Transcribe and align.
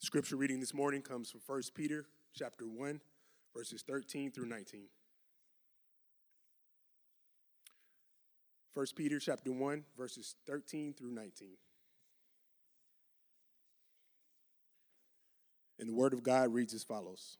The 0.00 0.06
scripture 0.06 0.36
reading 0.36 0.60
this 0.60 0.74
morning 0.74 1.00
comes 1.00 1.30
from 1.30 1.40
1 1.46 1.62
Peter 1.74 2.04
chapter 2.34 2.66
1, 2.66 3.00
verses 3.54 3.82
13 3.82 4.30
through 4.30 4.46
19. 4.46 4.82
1 8.74 8.86
Peter 8.94 9.18
chapter 9.18 9.50
1, 9.50 9.84
verses 9.96 10.34
13 10.46 10.92
through 10.92 11.12
19. 11.12 11.48
And 15.78 15.88
the 15.88 15.94
word 15.94 16.12
of 16.12 16.22
God 16.22 16.52
reads 16.52 16.74
as 16.74 16.84
follows 16.84 17.38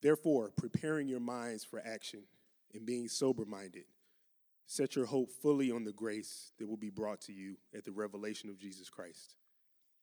Therefore, 0.00 0.50
preparing 0.56 1.08
your 1.08 1.20
minds 1.20 1.62
for 1.62 1.82
action 1.84 2.22
and 2.72 2.86
being 2.86 3.06
sober 3.06 3.44
minded, 3.44 3.84
set 4.66 4.96
your 4.96 5.04
hope 5.04 5.30
fully 5.30 5.70
on 5.70 5.84
the 5.84 5.92
grace 5.92 6.52
that 6.58 6.66
will 6.66 6.78
be 6.78 6.88
brought 6.88 7.20
to 7.22 7.34
you 7.34 7.56
at 7.76 7.84
the 7.84 7.92
revelation 7.92 8.48
of 8.48 8.58
Jesus 8.58 8.88
Christ. 8.88 9.34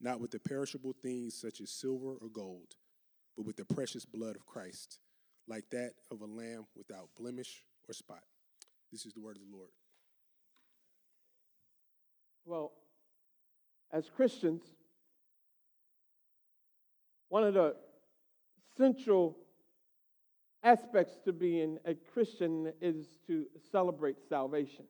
not 0.00 0.20
with 0.20 0.30
the 0.30 0.38
perishable 0.38 0.94
things 1.02 1.34
such 1.34 1.60
as 1.60 1.70
silver 1.70 2.16
or 2.20 2.28
gold, 2.28 2.74
but 3.36 3.46
with 3.46 3.56
the 3.56 3.64
precious 3.64 4.04
blood 4.04 4.36
of 4.36 4.46
Christ, 4.46 5.00
like 5.48 5.64
that 5.70 5.92
of 6.10 6.20
a 6.20 6.26
lamb 6.26 6.66
without 6.76 7.08
blemish 7.18 7.64
or 7.88 7.94
spot. 7.94 8.22
This 8.92 9.06
is 9.06 9.12
the 9.12 9.20
word 9.20 9.36
of 9.36 9.42
the 9.42 9.56
Lord. 9.56 9.70
Well, 12.44 12.72
as 13.92 14.08
Christians, 14.08 14.62
one 17.28 17.44
of 17.44 17.54
the 17.54 17.74
central 18.76 19.36
aspects 20.62 21.18
to 21.24 21.32
being 21.32 21.78
a 21.84 21.94
Christian 21.94 22.72
is 22.80 23.06
to 23.26 23.46
celebrate 23.70 24.16
salvation. 24.28 24.84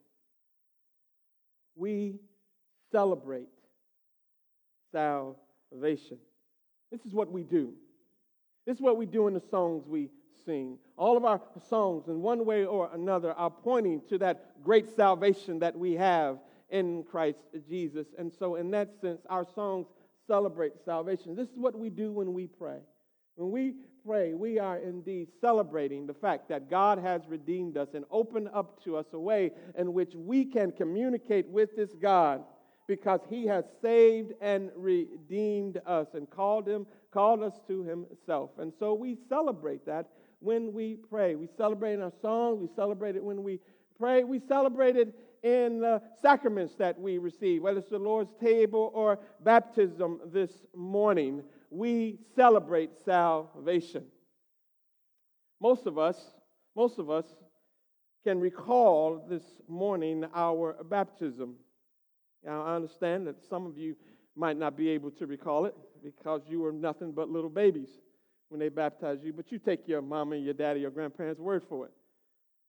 We 1.74 2.20
celebrate 2.90 3.48
salvation. 4.92 6.18
This 6.90 7.04
is 7.04 7.12
what 7.12 7.30
we 7.30 7.42
do. 7.42 7.72
This 8.66 8.76
is 8.76 8.82
what 8.82 8.96
we 8.96 9.06
do 9.06 9.28
in 9.28 9.34
the 9.34 9.42
songs 9.50 9.86
we 9.86 10.10
sing. 10.44 10.78
All 10.96 11.16
of 11.16 11.24
our 11.24 11.40
songs, 11.68 12.08
in 12.08 12.22
one 12.22 12.44
way 12.44 12.64
or 12.64 12.90
another, 12.92 13.32
are 13.32 13.50
pointing 13.50 14.02
to 14.08 14.18
that 14.18 14.62
great 14.62 14.88
salvation 14.94 15.58
that 15.60 15.76
we 15.76 15.92
have 15.94 16.38
in 16.70 17.04
Christ 17.04 17.38
Jesus. 17.68 18.06
And 18.18 18.32
so, 18.32 18.56
in 18.56 18.70
that 18.72 19.00
sense, 19.00 19.20
our 19.28 19.46
songs 19.54 19.86
celebrate 20.26 20.72
salvation. 20.84 21.36
This 21.36 21.48
is 21.48 21.58
what 21.58 21.78
we 21.78 21.90
do 21.90 22.12
when 22.12 22.34
we 22.34 22.46
pray. 22.46 22.78
When 23.36 23.50
we 23.50 23.74
pray, 24.04 24.34
we 24.34 24.58
are 24.58 24.78
indeed 24.78 25.28
celebrating 25.40 26.06
the 26.06 26.14
fact 26.14 26.48
that 26.48 26.70
God 26.70 26.98
has 26.98 27.22
redeemed 27.28 27.76
us 27.76 27.88
and 27.94 28.04
opened 28.10 28.48
up 28.52 28.82
to 28.84 28.96
us 28.96 29.06
a 29.12 29.18
way 29.18 29.52
in 29.76 29.92
which 29.92 30.14
we 30.14 30.44
can 30.44 30.72
communicate 30.72 31.48
with 31.48 31.76
this 31.76 31.90
God 32.00 32.42
because 32.86 33.20
he 33.28 33.46
has 33.46 33.64
saved 33.82 34.32
and 34.40 34.70
redeemed 34.76 35.80
us 35.86 36.08
and 36.14 36.30
called 36.30 36.68
him 36.68 36.86
called 37.16 37.42
us 37.42 37.58
to 37.66 37.82
himself. 37.82 38.50
And 38.58 38.70
so 38.78 38.92
we 38.92 39.16
celebrate 39.26 39.86
that 39.86 40.10
when 40.40 40.74
we 40.74 40.96
pray. 40.96 41.34
We 41.34 41.48
celebrate 41.56 41.94
in 41.94 42.02
our 42.02 42.12
songs, 42.20 42.60
we 42.60 42.68
celebrate 42.76 43.16
it 43.16 43.24
when 43.24 43.42
we 43.42 43.58
pray, 43.98 44.22
we 44.22 44.38
celebrate 44.38 44.96
it 44.96 45.14
in 45.42 45.80
the 45.80 46.02
sacraments 46.20 46.74
that 46.74 47.00
we 47.00 47.16
receive, 47.16 47.62
whether 47.62 47.78
it's 47.78 47.88
the 47.88 47.98
Lord's 47.98 48.34
table 48.38 48.90
or 48.92 49.18
baptism 49.42 50.20
this 50.26 50.50
morning. 50.74 51.42
We 51.70 52.18
celebrate 52.34 52.90
salvation. 53.02 54.04
Most 55.58 55.86
of 55.86 55.96
us, 55.96 56.18
most 56.74 56.98
of 56.98 57.08
us 57.08 57.24
can 58.24 58.40
recall 58.40 59.24
this 59.26 59.44
morning 59.68 60.26
our 60.34 60.76
baptism. 60.84 61.54
Now, 62.44 62.62
I 62.64 62.76
understand 62.76 63.26
that 63.26 63.42
some 63.48 63.66
of 63.66 63.76
you 63.76 63.96
might 64.36 64.56
not 64.56 64.76
be 64.76 64.88
able 64.90 65.10
to 65.12 65.26
recall 65.26 65.64
it 65.64 65.74
because 66.02 66.42
you 66.46 66.60
were 66.60 66.72
nothing 66.72 67.12
but 67.12 67.28
little 67.28 67.50
babies 67.50 67.88
when 68.48 68.60
they 68.60 68.68
baptized 68.68 69.24
you, 69.24 69.32
but 69.32 69.50
you 69.50 69.58
take 69.58 69.88
your 69.88 70.02
mama 70.02 70.36
and 70.36 70.44
your 70.44 70.54
daddy, 70.54 70.80
your 70.80 70.90
grandparents' 70.90 71.40
word 71.40 71.64
for 71.68 71.86
it. 71.86 71.92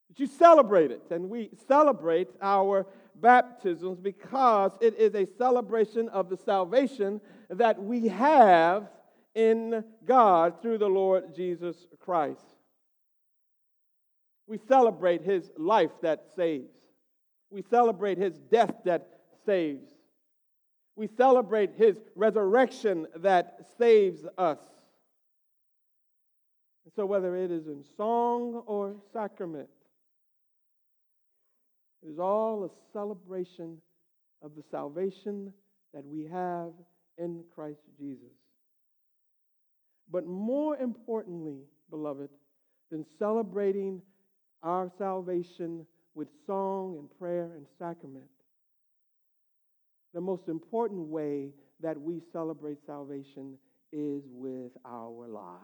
But 0.09 0.19
you 0.19 0.28
celebrate 0.28 0.91
it, 0.91 1.03
and 1.11 1.29
we 1.29 1.51
celebrate 1.67 2.29
our 2.41 2.88
baptisms 3.16 4.00
because 4.00 4.72
it 4.81 4.97
is 4.97 5.13
a 5.16 5.28
celebration 5.38 6.07
of 6.09 6.29
the 6.29 6.38
salvation 6.38 7.19
that 7.49 7.81
we 7.81 8.07
have 8.07 8.89
in 9.35 9.84
God 10.05 10.61
through 10.61 10.78
the 10.79 10.88
Lord 10.88 11.35
Jesus 11.35 11.75
Christ. 11.99 12.41
We 14.47 14.59
celebrate 14.67 15.23
his 15.23 15.51
life 15.57 15.91
that 16.01 16.25
saves. 16.35 16.73
We 17.49 17.63
celebrate 17.69 18.17
his 18.17 18.39
death 18.39 18.73
that 18.85 19.16
saves. 19.47 19.88
We 20.96 21.08
celebrate 21.18 21.72
his 21.75 21.97
resurrection 22.16 23.08
that 23.16 23.66
saves 23.80 24.25
us. 24.38 24.59
And 26.85 26.94
so, 26.96 27.06
whether 27.06 27.35
it 27.35 27.52
is 27.52 27.68
in 27.68 27.84
song 27.96 28.63
or 28.68 28.96
sacrament, 29.12 29.69
it 32.03 32.09
is 32.09 32.19
all 32.19 32.63
a 32.63 32.69
celebration 32.94 33.78
of 34.44 34.52
the 34.56 34.63
salvation 34.69 35.52
that 35.94 36.06
we 36.06 36.25
have 36.25 36.72
in 37.18 37.44
Christ 37.53 37.81
Jesus. 38.00 38.34
But 40.12 40.25
more 40.25 40.78
importantly, 40.78 41.59
beloved, 41.90 42.29
than 42.91 43.06
celebrating 43.19 44.02
our 44.64 44.90
salvation 44.97 45.85
with 46.16 46.28
song 46.46 46.96
and 46.97 47.19
prayer 47.19 47.52
and 47.56 47.66
sacrament, 47.78 48.25
the 50.17 50.22
most 50.22 50.47
important 50.47 51.09
way 51.09 51.51
that 51.79 52.01
we 52.01 52.19
celebrate 52.33 52.83
salvation 52.88 53.55
is 53.91 54.23
with 54.31 54.72
our 54.83 55.28
lives. 55.28 55.61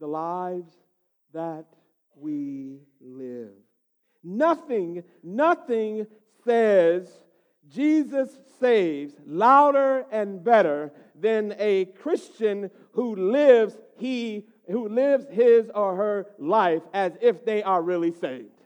The 0.00 0.06
lives 0.06 0.70
that 1.32 1.64
we 2.14 2.80
live. 3.00 3.54
Nothing, 4.22 5.02
nothing 5.22 6.06
says 6.44 7.08
Jesus 7.70 8.28
saves 8.60 9.14
louder 9.24 10.04
and 10.12 10.44
better 10.44 10.92
than 11.18 11.54
a 11.58 11.86
Christian 11.86 12.70
who 12.92 13.16
lives 13.16 13.78
he 13.96 14.44
who 14.70 14.88
lives 14.90 15.24
his 15.30 15.70
or 15.74 15.96
her 15.96 16.26
life 16.38 16.82
as 16.92 17.12
if 17.22 17.46
they 17.46 17.62
are 17.62 17.80
really 17.80 18.12
saved. 18.12 18.59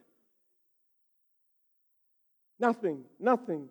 Nothing, 2.58 3.04
nothing. 3.18 3.68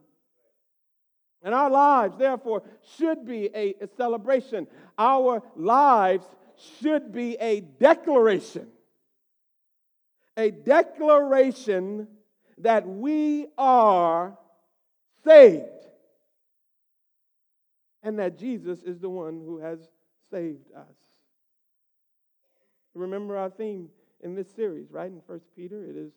And 1.41 1.53
our 1.53 1.69
lives, 1.69 2.17
therefore, 2.17 2.63
should 2.97 3.25
be 3.25 3.49
a, 3.53 3.75
a 3.81 3.87
celebration. 3.97 4.67
Our 4.97 5.43
lives 5.55 6.25
should 6.79 7.11
be 7.11 7.35
a 7.39 7.61
declaration 7.61 8.67
a 10.37 10.51
declaration 10.51 12.07
that 12.59 12.87
we 12.87 13.47
are 13.57 14.37
saved 15.23 15.63
and 18.01 18.19
that 18.19 18.37
Jesus 18.37 18.79
is 18.83 18.99
the 18.99 19.09
one 19.09 19.41
who 19.45 19.59
has 19.59 19.79
saved 20.31 20.71
us. 20.75 20.95
Remember 22.93 23.37
our 23.37 23.49
theme 23.49 23.89
in 24.21 24.35
this 24.35 24.49
series, 24.51 24.91
right? 24.91 25.11
In 25.11 25.21
First 25.25 25.45
Peter, 25.55 25.83
it 25.83 25.95
is 25.95 26.11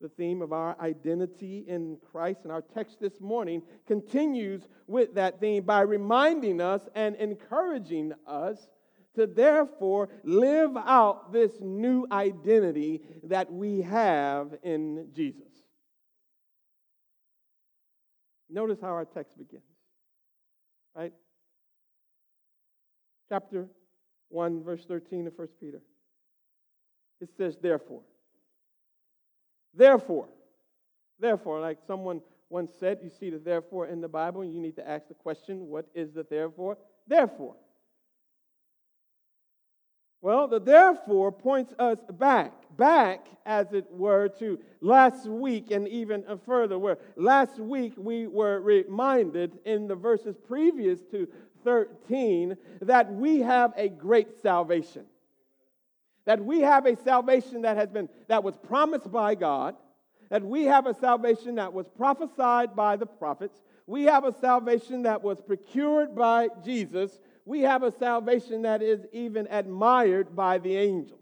the 0.00 0.08
theme 0.08 0.40
of 0.40 0.52
our 0.52 0.80
identity 0.80 1.64
in 1.68 1.98
Christ. 2.10 2.40
And 2.44 2.52
our 2.52 2.62
text 2.62 2.98
this 3.00 3.20
morning 3.20 3.62
continues 3.86 4.62
with 4.86 5.14
that 5.14 5.40
theme 5.40 5.64
by 5.64 5.82
reminding 5.82 6.60
us 6.60 6.82
and 6.94 7.16
encouraging 7.16 8.12
us 8.26 8.68
to 9.16 9.26
therefore 9.26 10.08
live 10.24 10.76
out 10.76 11.32
this 11.32 11.52
new 11.60 12.06
identity 12.10 13.02
that 13.24 13.52
we 13.52 13.82
have 13.82 14.54
in 14.62 15.08
Jesus. 15.14 15.42
Notice 18.48 18.78
how 18.80 18.88
our 18.88 19.04
text 19.04 19.36
begins, 19.36 19.62
right? 20.96 21.12
Chapter 23.28 23.68
1, 24.30 24.64
verse 24.64 24.84
13 24.86 25.26
of 25.26 25.34
1 25.36 25.48
Peter. 25.60 25.82
It 27.20 27.28
says, 27.36 27.56
therefore. 27.62 28.02
Therefore. 29.74 30.28
Therefore, 31.18 31.60
like 31.60 31.78
someone 31.86 32.22
once 32.48 32.72
said, 32.80 32.98
you 33.02 33.10
see 33.10 33.30
the 33.30 33.38
therefore 33.38 33.86
in 33.86 34.00
the 34.00 34.08
Bible, 34.08 34.40
and 34.42 34.52
you 34.52 34.60
need 34.60 34.76
to 34.76 34.88
ask 34.88 35.06
the 35.08 35.14
question, 35.14 35.68
what 35.68 35.86
is 35.94 36.12
the 36.12 36.26
therefore? 36.28 36.76
Therefore. 37.06 37.54
Well, 40.22 40.48
the 40.48 40.60
therefore 40.60 41.32
points 41.32 41.72
us 41.78 41.98
back, 42.12 42.52
back, 42.76 43.26
as 43.46 43.72
it 43.72 43.86
were, 43.90 44.28
to 44.40 44.58
last 44.82 45.26
week 45.26 45.70
and 45.70 45.88
even 45.88 46.24
further. 46.44 46.78
Where 46.78 46.98
last 47.16 47.58
week 47.58 47.94
we 47.96 48.26
were 48.26 48.60
reminded 48.60 49.58
in 49.64 49.88
the 49.88 49.94
verses 49.94 50.36
previous 50.36 51.00
to 51.12 51.26
13 51.64 52.56
that 52.82 53.10
we 53.12 53.40
have 53.40 53.72
a 53.76 53.88
great 53.88 54.42
salvation. 54.42 55.06
That 56.26 56.44
we 56.44 56.60
have 56.60 56.86
a 56.86 56.96
salvation 56.96 57.62
that 57.62 57.76
has 57.76 57.88
been 57.88 58.08
that 58.28 58.44
was 58.44 58.56
promised 58.56 59.10
by 59.10 59.34
God, 59.34 59.76
that 60.28 60.44
we 60.44 60.64
have 60.64 60.86
a 60.86 60.94
salvation 60.94 61.56
that 61.56 61.72
was 61.72 61.86
prophesied 61.88 62.76
by 62.76 62.96
the 62.96 63.06
prophets, 63.06 63.60
we 63.86 64.04
have 64.04 64.24
a 64.24 64.32
salvation 64.38 65.02
that 65.02 65.22
was 65.22 65.40
procured 65.40 66.14
by 66.14 66.48
Jesus, 66.64 67.18
we 67.44 67.60
have 67.62 67.82
a 67.82 67.90
salvation 67.90 68.62
that 68.62 68.82
is 68.82 69.04
even 69.12 69.48
admired 69.50 70.36
by 70.36 70.58
the 70.58 70.76
angels. 70.76 71.18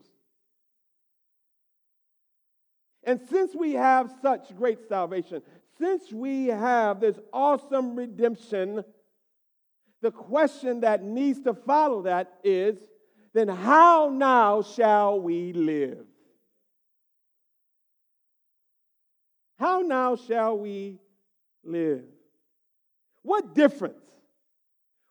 And 3.05 3.21
since 3.31 3.55
we 3.55 3.73
have 3.73 4.13
such 4.21 4.55
great 4.55 4.87
salvation, 4.87 5.41
since 5.79 6.13
we 6.13 6.49
have 6.49 7.01
this 7.01 7.19
awesome 7.33 7.97
redemption, 7.97 8.85
the 10.03 10.11
question 10.11 10.81
that 10.81 11.03
needs 11.03 11.41
to 11.43 11.55
follow 11.55 12.03
that 12.03 12.35
is 12.45 12.77
then 13.33 13.49
how 13.49 14.11
now 14.13 14.63
shall 14.63 15.21
we 15.21 15.53
live? 15.53 16.07
How 19.59 19.81
now 19.81 20.17
shall 20.17 20.57
we 20.59 20.99
live? 21.65 22.05
What 23.23 23.55
difference? 23.55 24.01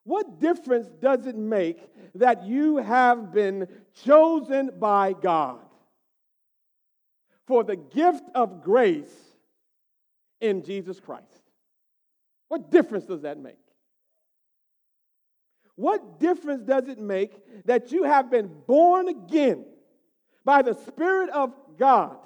What 0.03 0.39
difference 0.39 0.87
does 1.01 1.27
it 1.27 1.35
make 1.35 1.79
that 2.15 2.45
you 2.45 2.77
have 2.77 3.33
been 3.33 3.67
chosen 4.05 4.71
by 4.79 5.13
God 5.13 5.59
for 7.45 7.63
the 7.63 7.75
gift 7.75 8.23
of 8.33 8.63
grace 8.63 9.13
in 10.39 10.63
Jesus 10.63 10.99
Christ? 10.99 11.25
What 12.47 12.71
difference 12.71 13.03
does 13.05 13.23
that 13.23 13.37
make? 13.37 13.66
What 15.77 16.19
difference 16.19 16.63
does 16.63 16.88
it 16.88 16.97
make 16.97 17.31
that 17.65 17.91
you 17.91 18.03
have 18.03 18.31
been 18.31 18.50
born 18.65 19.07
again 19.07 19.63
by 20.44 20.63
the 20.63 20.74
Spirit 20.74 21.29
of 21.29 21.53
God 21.77 22.18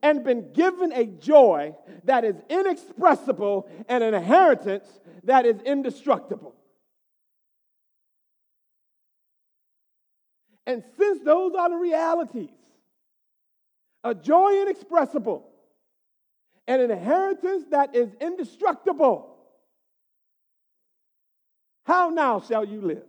and 0.00 0.22
been 0.22 0.52
given 0.52 0.92
a 0.92 1.06
joy 1.06 1.74
that 2.04 2.24
is 2.24 2.36
inexpressible 2.48 3.68
and 3.88 4.04
an 4.04 4.14
inheritance 4.14 4.86
that 5.24 5.44
is 5.44 5.60
indestructible? 5.62 6.54
And 10.64 10.84
since 10.96 11.20
those 11.24 11.56
are 11.56 11.68
the 11.68 11.76
realities, 11.76 12.50
a 14.04 14.14
joy 14.14 14.62
inexpressible, 14.62 15.50
and 16.68 16.80
an 16.80 16.92
inheritance 16.92 17.64
that 17.72 17.96
is 17.96 18.14
indestructible, 18.20 19.36
how 21.90 22.08
now 22.10 22.38
shall 22.38 22.64
you 22.64 22.80
live? 22.80 23.02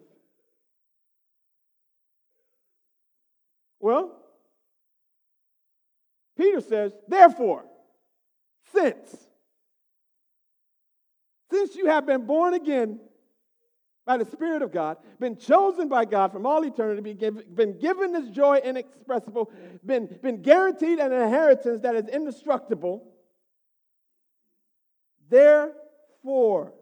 Well, 3.80 4.12
Peter 6.36 6.62
says, 6.62 6.92
therefore, 7.08 7.64
since, 8.74 9.16
since 11.52 11.76
you 11.76 11.86
have 11.88 12.08
been 12.08 12.26
born 12.26 12.56
again 12.56 13.00
by 14.08 14.18
the 14.18 14.26
Spirit 14.26 14.64
of 14.64 14.72
God, 14.72 14.98
been 15.20 15.38
chosen 15.38 15.88
by 15.88 16.06
God 16.06 16.32
from 16.32 16.48
all 16.48 16.66
eternity, 16.66 17.14
been 17.14 17.78
given 17.78 18.14
this 18.14 18.30
joy 18.30 18.62
inexpressible, 18.64 19.52
been, 19.86 20.08
been 20.24 20.42
guaranteed 20.42 20.98
an 20.98 21.14
inheritance 21.14 21.82
that 21.82 21.94
is 21.94 22.08
indestructible, 22.08 23.04
therefore, 25.30 26.74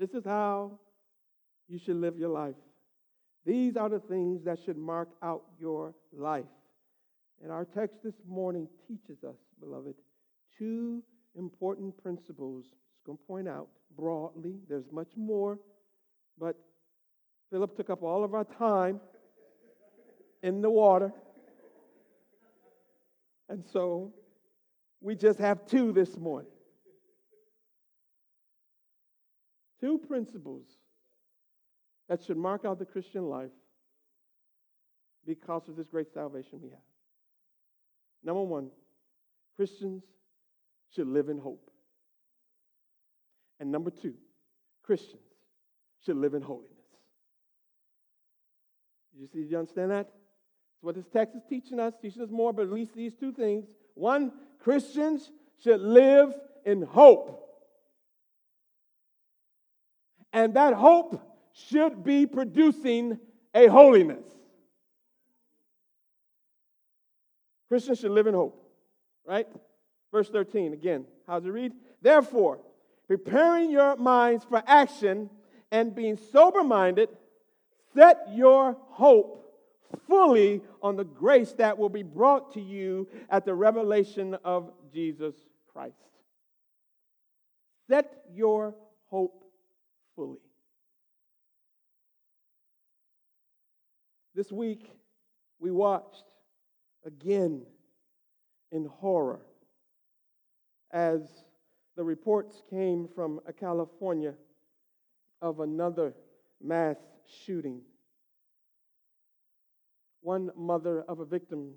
This 0.00 0.14
is 0.14 0.24
how 0.24 0.78
you 1.68 1.78
should 1.78 1.96
live 1.96 2.18
your 2.18 2.30
life. 2.30 2.54
These 3.44 3.76
are 3.76 3.90
the 3.90 4.00
things 4.00 4.42
that 4.44 4.58
should 4.64 4.78
mark 4.78 5.10
out 5.22 5.42
your 5.58 5.94
life. 6.10 6.46
And 7.42 7.52
our 7.52 7.66
text 7.66 7.98
this 8.02 8.14
morning 8.26 8.66
teaches 8.88 9.22
us, 9.24 9.36
beloved, 9.60 9.94
two 10.58 11.02
important 11.36 12.02
principles. 12.02 12.64
Just 12.64 13.04
going 13.04 13.18
to 13.18 13.24
point 13.24 13.46
out 13.46 13.68
broadly. 13.94 14.54
There's 14.70 14.90
much 14.90 15.10
more, 15.16 15.58
but 16.38 16.56
Philip 17.50 17.76
took 17.76 17.90
up 17.90 18.02
all 18.02 18.24
of 18.24 18.32
our 18.32 18.44
time 18.44 19.00
in 20.42 20.62
the 20.62 20.70
water. 20.70 21.12
And 23.50 23.64
so 23.70 24.14
we 25.02 25.14
just 25.14 25.38
have 25.40 25.66
two 25.66 25.92
this 25.92 26.16
morning. 26.16 26.50
Two 29.80 29.98
principles 29.98 30.66
that 32.08 32.22
should 32.22 32.36
mark 32.36 32.64
out 32.64 32.78
the 32.78 32.84
Christian 32.84 33.24
life 33.24 33.50
because 35.26 35.68
of 35.68 35.76
this 35.76 35.86
great 35.86 36.12
salvation 36.12 36.60
we 36.62 36.70
have. 36.70 36.78
Number 38.22 38.42
one, 38.42 38.70
Christians 39.56 40.02
should 40.94 41.06
live 41.06 41.28
in 41.28 41.38
hope. 41.38 41.70
And 43.58 43.70
number 43.70 43.90
two, 43.90 44.14
Christians 44.82 45.22
should 46.04 46.16
live 46.16 46.34
in 46.34 46.42
holiness. 46.42 46.70
You 49.18 49.26
see, 49.26 49.40
you 49.40 49.58
understand 49.58 49.90
that? 49.90 50.10
What 50.80 50.94
this 50.94 51.06
text 51.12 51.36
is 51.36 51.42
teaching 51.48 51.78
us, 51.78 51.92
teaching 52.00 52.22
us 52.22 52.30
more, 52.30 52.52
but 52.52 52.62
at 52.62 52.72
least 52.72 52.94
these 52.94 53.12
two 53.14 53.32
things. 53.32 53.66
One, 53.94 54.32
Christians 54.62 55.30
should 55.62 55.80
live 55.80 56.34
in 56.64 56.82
hope. 56.82 57.49
And 60.32 60.54
that 60.54 60.74
hope 60.74 61.20
should 61.52 62.04
be 62.04 62.26
producing 62.26 63.18
a 63.54 63.66
holiness. 63.66 64.24
Christians 67.68 68.00
should 68.00 68.10
live 68.10 68.26
in 68.26 68.34
hope, 68.34 68.60
right? 69.24 69.46
Verse 70.10 70.28
13, 70.28 70.72
again, 70.72 71.04
how's 71.26 71.44
it 71.44 71.50
read? 71.50 71.72
Therefore, 72.02 72.58
preparing 73.06 73.70
your 73.70 73.96
minds 73.96 74.44
for 74.44 74.62
action 74.66 75.30
and 75.70 75.94
being 75.94 76.16
sober 76.32 76.64
minded, 76.64 77.08
set 77.94 78.26
your 78.32 78.76
hope 78.88 79.40
fully 80.08 80.62
on 80.82 80.96
the 80.96 81.04
grace 81.04 81.52
that 81.54 81.78
will 81.78 81.88
be 81.88 82.02
brought 82.02 82.54
to 82.54 82.60
you 82.60 83.08
at 83.28 83.44
the 83.44 83.54
revelation 83.54 84.36
of 84.44 84.72
Jesus 84.92 85.34
Christ. 85.72 85.94
Set 87.88 88.24
your 88.32 88.74
hope 89.10 89.39
fully. 90.20 90.36
This 94.34 94.52
week, 94.52 94.90
we 95.58 95.70
watched 95.70 96.24
again 97.06 97.62
in 98.70 98.84
horror 98.84 99.40
as 100.92 101.22
the 101.96 102.04
reports 102.04 102.60
came 102.68 103.08
from 103.14 103.40
California 103.58 104.34
of 105.40 105.60
another 105.60 106.12
mass 106.62 106.96
shooting. 107.46 107.80
One 110.20 110.50
mother 110.54 111.02
of 111.08 111.20
a 111.20 111.24
victim 111.24 111.70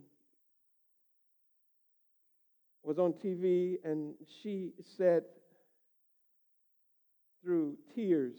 was 2.83 2.99
on 2.99 3.13
TV 3.13 3.77
and 3.85 4.15
she 4.41 4.73
said 4.97 5.23
through 7.43 7.77
tears 7.95 8.37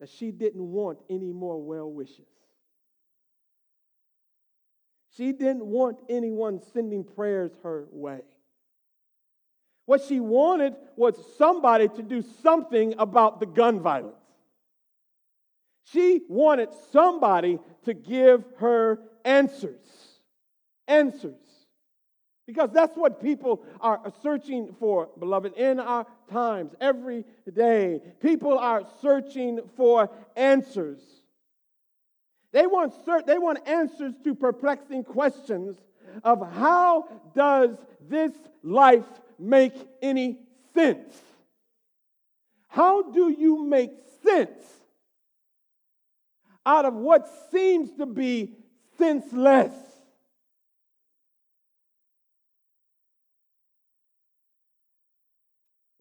that 0.00 0.08
she 0.08 0.30
didn't 0.30 0.62
want 0.62 0.98
any 1.10 1.32
more 1.32 1.60
well 1.60 1.90
wishes. 1.90 2.28
She 5.16 5.32
didn't 5.32 5.66
want 5.66 5.98
anyone 6.08 6.60
sending 6.72 7.02
prayers 7.02 7.50
her 7.64 7.88
way. 7.90 8.20
What 9.86 10.02
she 10.02 10.20
wanted 10.20 10.74
was 10.96 11.16
somebody 11.36 11.88
to 11.88 12.02
do 12.02 12.22
something 12.42 12.94
about 12.98 13.40
the 13.40 13.46
gun 13.46 13.80
violence. 13.80 14.14
She 15.84 16.20
wanted 16.28 16.68
somebody 16.92 17.58
to 17.84 17.94
give 17.94 18.44
her 18.58 19.00
answers. 19.24 19.80
Answers. 20.86 21.47
Because 22.48 22.70
that's 22.72 22.96
what 22.96 23.22
people 23.22 23.62
are 23.78 24.00
searching 24.22 24.74
for, 24.80 25.10
beloved, 25.18 25.52
in 25.58 25.78
our 25.78 26.06
times, 26.32 26.72
every 26.80 27.26
day. 27.52 28.00
People 28.22 28.56
are 28.58 28.84
searching 29.02 29.60
for 29.76 30.08
answers. 30.34 30.98
They 32.52 32.66
want, 32.66 32.94
they 33.26 33.36
want 33.36 33.68
answers 33.68 34.14
to 34.24 34.34
perplexing 34.34 35.04
questions 35.04 35.76
of 36.24 36.40
how 36.54 37.08
does 37.36 37.76
this 38.08 38.32
life 38.62 39.04
make 39.38 39.74
any 40.00 40.38
sense? 40.72 41.20
How 42.68 43.10
do 43.10 43.28
you 43.28 43.62
make 43.62 43.92
sense 44.24 44.64
out 46.64 46.86
of 46.86 46.94
what 46.94 47.28
seems 47.52 47.92
to 47.98 48.06
be 48.06 48.54
senseless? 48.96 49.74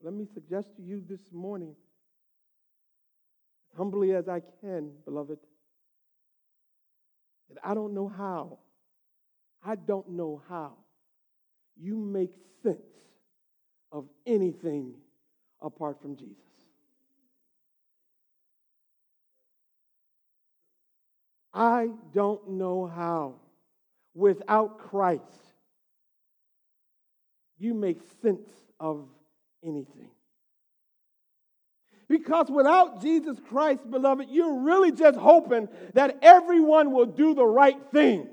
Let 0.07 0.13
me 0.13 0.25
suggest 0.33 0.73
to 0.77 0.81
you 0.81 1.03
this 1.05 1.19
morning, 1.33 1.75
humbly 3.75 4.13
as 4.15 4.29
I 4.29 4.41
can, 4.61 4.91
beloved, 5.03 5.37
that 7.49 7.57
I 7.61 7.73
don't 7.73 7.93
know 7.93 8.07
how, 8.07 8.59
I 9.61 9.75
don't 9.75 10.11
know 10.11 10.41
how 10.47 10.75
you 11.75 11.97
make 11.97 12.31
sense 12.63 12.79
of 13.91 14.05
anything 14.25 14.93
apart 15.61 16.01
from 16.01 16.15
Jesus. 16.15 16.37
I 21.53 21.89
don't 22.13 22.51
know 22.51 22.85
how, 22.87 23.41
without 24.15 24.79
Christ, 24.79 25.51
you 27.59 27.73
make 27.73 27.99
sense 28.21 28.47
of 28.79 29.09
anything. 29.63 30.09
Because 32.09 32.49
without 32.49 33.01
Jesus 33.01 33.37
Christ, 33.49 33.89
beloved, 33.89 34.27
you're 34.29 34.61
really 34.61 34.91
just 34.91 35.17
hoping 35.17 35.67
that 35.93 36.19
everyone 36.21 36.91
will 36.91 37.05
do 37.05 37.35
the 37.35 37.45
right 37.45 37.77
thing. 37.91 38.29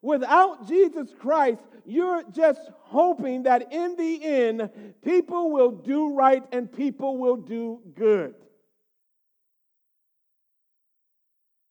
Without 0.00 0.68
Jesus 0.68 1.08
Christ, 1.18 1.60
you're 1.86 2.22
just 2.30 2.60
hoping 2.82 3.44
that 3.44 3.72
in 3.72 3.96
the 3.96 4.22
end, 4.22 4.70
people 5.02 5.50
will 5.50 5.70
do 5.70 6.14
right 6.14 6.42
and 6.52 6.70
people 6.70 7.18
will 7.18 7.36
do 7.36 7.80
good. 7.94 8.34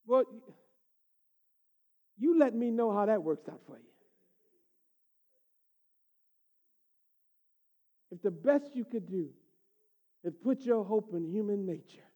Well, 0.06 0.24
you 2.18 2.38
let 2.38 2.54
me 2.54 2.70
know 2.70 2.92
how 2.92 3.06
that 3.06 3.24
works 3.24 3.48
out 3.48 3.62
for 3.66 3.78
you. 3.78 3.93
If 8.14 8.22
the 8.22 8.30
best 8.30 8.76
you 8.76 8.86
could 8.86 9.10
do 9.10 9.28
is 10.24 10.36
put 10.36 10.62
your 10.62 10.84
hope 10.84 11.16
in 11.16 11.26
human 11.26 11.66
nature, 11.66 12.10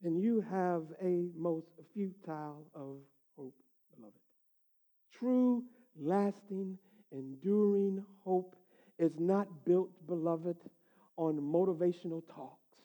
then 0.00 0.16
you 0.16 0.40
have 0.40 0.84
a 1.02 1.30
most 1.36 1.66
futile 1.92 2.64
of 2.76 2.98
hope, 3.36 3.56
beloved. 3.96 4.14
True, 5.12 5.64
lasting, 6.00 6.78
enduring 7.10 8.04
hope 8.22 8.54
is 9.00 9.18
not 9.18 9.48
built, 9.64 9.90
beloved, 10.06 10.58
on 11.16 11.40
motivational 11.40 12.22
talks. 12.32 12.76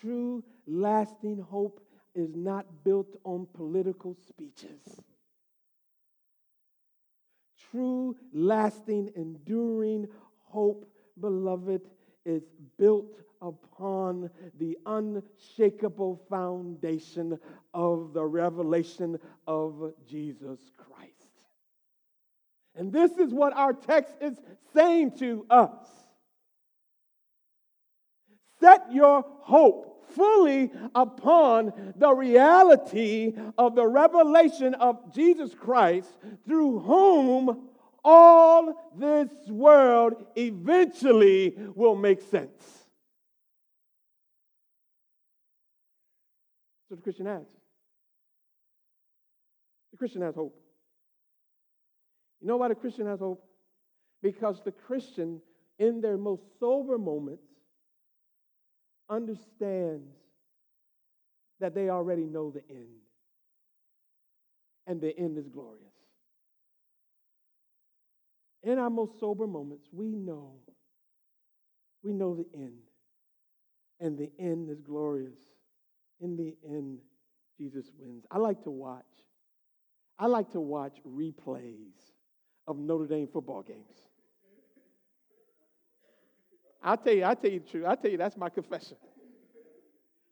True, 0.00 0.44
lasting 0.68 1.40
hope 1.40 1.80
is 2.14 2.30
not 2.36 2.84
built 2.84 3.16
on 3.24 3.48
political 3.52 4.14
speeches 4.14 5.00
true, 7.70 8.16
lasting, 8.32 9.10
enduring 9.16 10.08
hope, 10.44 10.90
beloved, 11.20 11.82
is 12.24 12.42
built 12.78 13.16
upon 13.42 14.30
the 14.58 14.76
unshakable 14.86 16.20
foundation 16.28 17.38
of 17.72 18.12
the 18.12 18.24
revelation 18.24 19.18
of 19.46 19.92
Jesus 20.06 20.58
Christ. 20.76 21.10
And 22.76 22.92
this 22.92 23.12
is 23.12 23.32
what 23.32 23.52
our 23.54 23.72
text 23.72 24.14
is 24.20 24.36
saying 24.74 25.12
to 25.18 25.46
us. 25.50 25.86
Set 28.60 28.92
your 28.92 29.24
hope 29.40 29.89
fully 30.14 30.70
upon 30.94 31.72
the 31.96 32.12
reality 32.12 33.34
of 33.56 33.74
the 33.74 33.86
revelation 33.86 34.74
of 34.74 35.14
Jesus 35.14 35.54
Christ, 35.54 36.08
through 36.46 36.80
whom 36.80 37.68
all 38.04 38.92
this 38.96 39.30
world 39.48 40.14
eventually 40.36 41.54
will 41.74 41.94
make 41.94 42.22
sense. 42.22 42.80
So 46.88 46.96
the 46.96 47.02
Christian 47.02 47.26
has. 47.26 47.46
The 49.92 49.96
Christian 49.96 50.22
has 50.22 50.34
hope. 50.34 50.56
You 52.40 52.48
know 52.48 52.56
why 52.56 52.68
the 52.68 52.74
Christian 52.74 53.06
has 53.06 53.20
hope? 53.20 53.44
Because 54.22 54.60
the 54.64 54.72
Christian, 54.72 55.40
in 55.78 56.00
their 56.00 56.16
most 56.16 56.42
sober 56.58 56.98
moments, 56.98 57.44
understands 59.10 60.16
that 61.60 61.74
they 61.74 61.90
already 61.90 62.24
know 62.24 62.50
the 62.50 62.62
end. 62.70 62.86
And 64.86 65.00
the 65.00 65.16
end 65.16 65.36
is 65.36 65.48
glorious. 65.48 65.84
In 68.62 68.78
our 68.78 68.90
most 68.90 69.18
sober 69.20 69.46
moments, 69.46 69.88
we 69.92 70.06
know, 70.06 70.54
we 72.02 72.12
know 72.12 72.34
the 72.34 72.46
end. 72.54 72.78
And 74.00 74.16
the 74.18 74.30
end 74.38 74.70
is 74.70 74.80
glorious. 74.80 75.38
In 76.20 76.36
the 76.36 76.56
end, 76.66 76.98
Jesus 77.58 77.90
wins. 77.98 78.24
I 78.30 78.38
like 78.38 78.62
to 78.64 78.70
watch. 78.70 79.04
I 80.18 80.26
like 80.26 80.50
to 80.52 80.60
watch 80.60 80.98
replays 81.06 81.94
of 82.66 82.78
Notre 82.78 83.06
Dame 83.06 83.28
football 83.30 83.62
games. 83.62 84.09
I'll 86.82 86.96
tell 86.96 87.12
you, 87.12 87.24
I'll 87.24 87.36
tell 87.36 87.50
you 87.50 87.60
the 87.60 87.68
truth. 87.68 87.84
I'll 87.86 87.96
tell 87.96 88.10
you 88.10 88.16
that's 88.16 88.36
my 88.36 88.48
confession. 88.48 88.96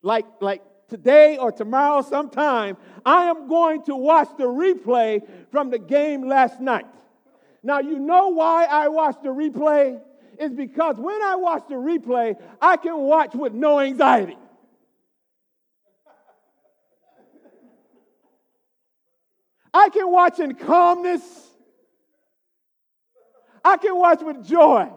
Like, 0.02 0.24
like 0.40 0.62
today 0.88 1.36
or 1.36 1.52
tomorrow 1.52 2.02
sometime, 2.02 2.76
I 3.04 3.24
am 3.24 3.48
going 3.48 3.82
to 3.84 3.96
watch 3.96 4.28
the 4.38 4.44
replay 4.44 5.26
from 5.50 5.70
the 5.70 5.78
game 5.78 6.26
last 6.26 6.60
night. 6.60 6.86
Now, 7.62 7.80
you 7.80 7.98
know 7.98 8.28
why 8.28 8.64
I 8.64 8.88
watch 8.88 9.16
the 9.22 9.28
replay? 9.28 10.00
Is 10.38 10.52
because 10.52 10.96
when 10.98 11.20
I 11.20 11.34
watch 11.34 11.64
the 11.68 11.74
replay, 11.74 12.36
I 12.62 12.76
can 12.76 12.96
watch 12.98 13.34
with 13.34 13.52
no 13.52 13.80
anxiety. 13.80 14.38
I 19.74 19.88
can 19.90 20.10
watch 20.10 20.38
in 20.38 20.54
calmness. 20.54 21.22
I 23.64 23.76
can 23.76 23.96
watch 23.96 24.20
with 24.22 24.46
joy. 24.46 24.88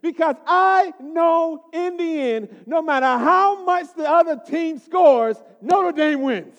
Because 0.00 0.36
I 0.46 0.92
know 1.00 1.64
in 1.72 1.96
the 1.96 2.20
end, 2.20 2.64
no 2.66 2.82
matter 2.82 3.06
how 3.06 3.64
much 3.64 3.86
the 3.96 4.08
other 4.08 4.40
team 4.46 4.78
scores, 4.78 5.36
Notre 5.60 5.92
Dame 5.92 6.22
wins. 6.22 6.58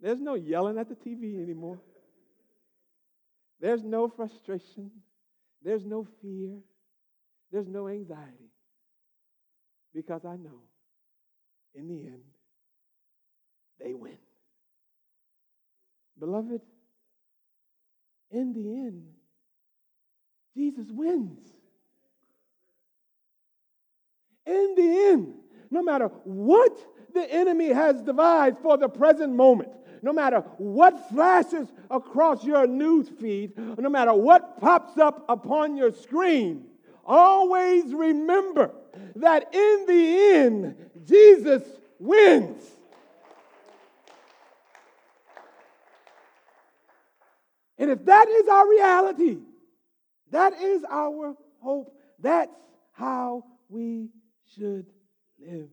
There's 0.00 0.20
no 0.20 0.34
yelling 0.34 0.78
at 0.78 0.88
the 0.88 0.94
TV 0.94 1.42
anymore. 1.42 1.80
There's 3.60 3.82
no 3.82 4.08
frustration. 4.08 4.90
There's 5.62 5.84
no 5.84 6.06
fear. 6.22 6.58
There's 7.50 7.66
no 7.66 7.88
anxiety. 7.88 8.52
Because 9.92 10.24
I 10.24 10.36
know 10.36 10.60
in 11.74 11.88
the 11.88 12.06
end, 12.06 12.22
they 13.80 13.94
win. 13.94 14.18
Beloved, 16.18 16.60
in 18.30 18.52
the 18.52 18.60
end, 18.60 19.04
Jesus 20.54 20.90
wins. 20.90 21.40
In 24.46 24.74
the 24.76 25.10
end, 25.12 25.34
no 25.70 25.82
matter 25.82 26.06
what 26.24 26.76
the 27.12 27.32
enemy 27.32 27.68
has 27.68 28.00
devised 28.00 28.58
for 28.58 28.76
the 28.76 28.88
present 28.88 29.34
moment, 29.34 29.70
no 30.02 30.12
matter 30.12 30.40
what 30.58 31.08
flashes 31.10 31.68
across 31.90 32.44
your 32.44 32.66
news 32.66 33.08
feed, 33.08 33.56
no 33.78 33.88
matter 33.88 34.14
what 34.14 34.60
pops 34.60 34.98
up 34.98 35.24
upon 35.28 35.76
your 35.76 35.92
screen, 35.92 36.66
always 37.04 37.92
remember 37.92 38.70
that 39.16 39.54
in 39.54 39.84
the 39.86 40.34
end, 40.34 40.76
Jesus 41.04 41.62
wins. 41.98 42.62
And 47.78 47.90
if 47.90 48.04
that 48.06 48.28
is 48.28 48.48
our 48.48 48.68
reality, 48.68 49.38
that 50.30 50.54
is 50.54 50.82
our 50.90 51.36
hope, 51.60 51.94
that's 52.18 52.50
how 52.92 53.44
we 53.68 54.08
should 54.54 54.86
live. 55.38 55.68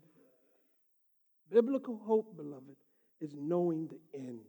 Biblical 1.51 1.97
hope, 2.03 2.35
beloved, 2.35 2.75
is 3.21 3.31
knowing 3.35 3.87
the 3.87 4.19
end. 4.19 4.39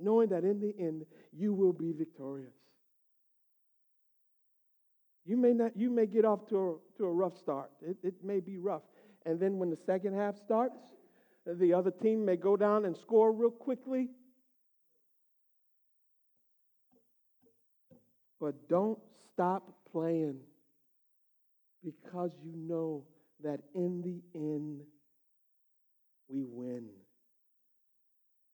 Knowing 0.00 0.28
that 0.28 0.44
in 0.44 0.60
the 0.60 0.74
end, 0.78 1.04
you 1.32 1.52
will 1.52 1.72
be 1.72 1.92
victorious. 1.92 2.54
You 5.24 5.36
may 5.36 5.52
not, 5.52 5.76
you 5.76 5.90
may 5.90 6.06
get 6.06 6.24
off 6.24 6.46
to 6.48 6.56
a, 6.56 6.98
to 6.98 7.04
a 7.04 7.12
rough 7.12 7.36
start. 7.36 7.70
It, 7.82 7.96
it 8.02 8.14
may 8.24 8.40
be 8.40 8.56
rough. 8.56 8.82
And 9.26 9.38
then 9.38 9.58
when 9.58 9.70
the 9.70 9.78
second 9.86 10.14
half 10.14 10.36
starts, 10.38 10.78
the 11.46 11.72
other 11.72 11.90
team 11.90 12.24
may 12.24 12.36
go 12.36 12.56
down 12.56 12.84
and 12.84 12.96
score 12.96 13.32
real 13.32 13.50
quickly. 13.50 14.08
But 18.40 18.68
don't 18.68 18.98
stop 19.32 19.62
playing 19.92 20.38
because 21.84 22.30
you 22.42 22.56
know 22.56 23.04
that 23.42 23.60
in 23.74 24.02
the 24.02 24.38
end, 24.38 24.80
we 26.28 26.44
win. 26.44 26.86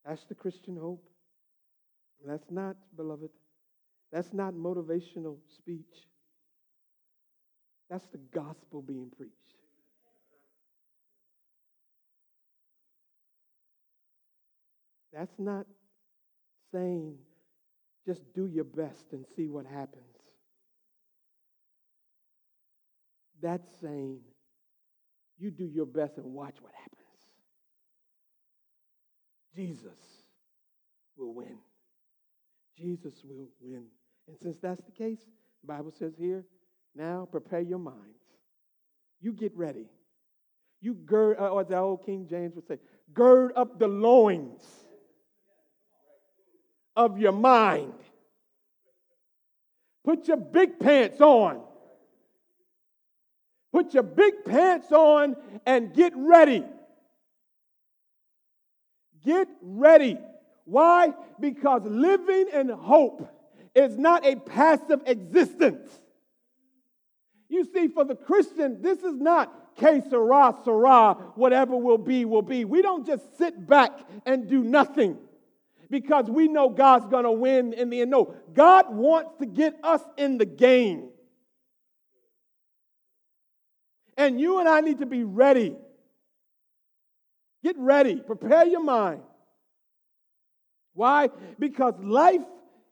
That's 0.05 0.25
the 0.25 0.35
Christian 0.35 0.77
hope. 0.77 1.05
That's 2.25 2.51
not, 2.51 2.77
beloved, 2.97 3.31
that's 4.13 4.33
not 4.33 4.55
motivational 4.55 5.37
speech. 5.57 5.85
That's 7.91 8.07
the 8.07 8.19
gospel 8.33 8.83
being 8.83 9.11
preached. 9.17 9.33
That's 15.13 15.39
not 15.39 15.67
saying 16.73 17.15
just 18.07 18.23
do 18.35 18.47
your 18.47 18.65
best 18.65 19.05
and 19.13 19.25
see 19.37 19.49
what 19.49 19.67
happens. 19.67 20.05
That's 23.43 23.67
saying 23.81 24.21
you 25.39 25.51
do 25.51 25.67
your 25.67 25.87
best 25.87 26.17
and 26.17 26.33
watch 26.33 26.55
what 26.61 26.73
happens. 26.73 26.93
Jesus 29.55 29.99
will 31.17 31.35
win. 31.35 31.59
Jesus 32.79 33.15
will 33.25 33.49
win. 33.61 33.85
And 34.29 34.37
since 34.43 34.59
that's 34.63 34.81
the 34.83 34.93
case, 34.93 35.21
the 35.63 35.67
Bible 35.67 35.93
says 35.99 36.15
here, 36.19 36.45
now 36.95 37.29
prepare 37.31 37.61
your 37.61 37.79
minds. 37.79 38.01
You 39.21 39.33
get 39.33 39.57
ready. 39.57 39.87
You 40.81 40.95
gird, 40.95 41.39
uh, 41.39 41.49
or 41.49 41.65
the 41.65 41.77
old 41.77 42.05
King 42.05 42.27
James 42.29 42.55
would 42.55 42.67
say, 42.67 42.79
gird 43.13 43.53
up 43.57 43.79
the 43.79 43.89
loins 43.89 44.63
of 46.97 47.19
your 47.19 47.33
mind. 47.33 47.93
Put 50.05 50.29
your 50.29 50.37
big 50.37 50.79
pants 50.79 51.21
on. 51.21 51.61
Put 53.73 53.93
your 53.93 54.05
big 54.05 54.45
pants 54.45 54.91
on 54.93 55.37
and 55.67 55.93
get 55.93 56.13
ready. 56.17 56.65
Get 59.25 59.49
ready. 59.61 60.17
Why? 60.65 61.13
Because 61.39 61.83
living 61.85 62.47
in 62.53 62.69
hope 62.69 63.29
is 63.75 63.99
not 63.99 64.25
a 64.25 64.37
passive 64.37 65.01
existence. 65.07 65.91
You 67.49 67.65
see, 67.65 67.89
for 67.89 68.05
the 68.05 68.15
Christian, 68.15 68.81
this 68.81 69.01
is 69.01 69.15
not 69.15 69.77
que 69.77 70.03
sera, 70.09 70.55
sera, 70.65 71.15
whatever 71.35 71.77
will 71.77 71.99
be, 71.99 72.25
will 72.25 72.43
be. 72.43 72.65
We 72.65 72.81
don't 72.81 73.07
just 73.07 73.37
sit 73.37 73.67
back 73.67 73.93
and 74.25 74.49
do 74.49 74.65
nothing 74.65 75.19
because 75.91 76.29
we 76.29 76.49
know 76.49 76.69
God's 76.69 77.07
going 77.07 77.25
to 77.25 77.33
win 77.33 77.73
in 77.73 77.91
the 77.91 78.01
end. 78.03 78.11
No, 78.11 78.35
God 78.53 78.95
wants 78.95 79.33
to 79.41 79.47
get 79.47 79.77
us 79.83 80.01
in 80.17 80.39
the 80.39 80.47
game. 80.47 81.11
And 84.17 84.41
you 84.41 84.59
and 84.61 84.69
I 84.69 84.81
need 84.81 84.99
to 84.99 85.07
be 85.07 85.25
ready. 85.25 85.77
Get 87.63 87.77
ready. 87.79 88.17
Prepare 88.17 88.67
your 88.67 88.83
mind. 88.83 89.21
Why? 90.95 91.29
Because 91.59 91.95
life 92.01 92.41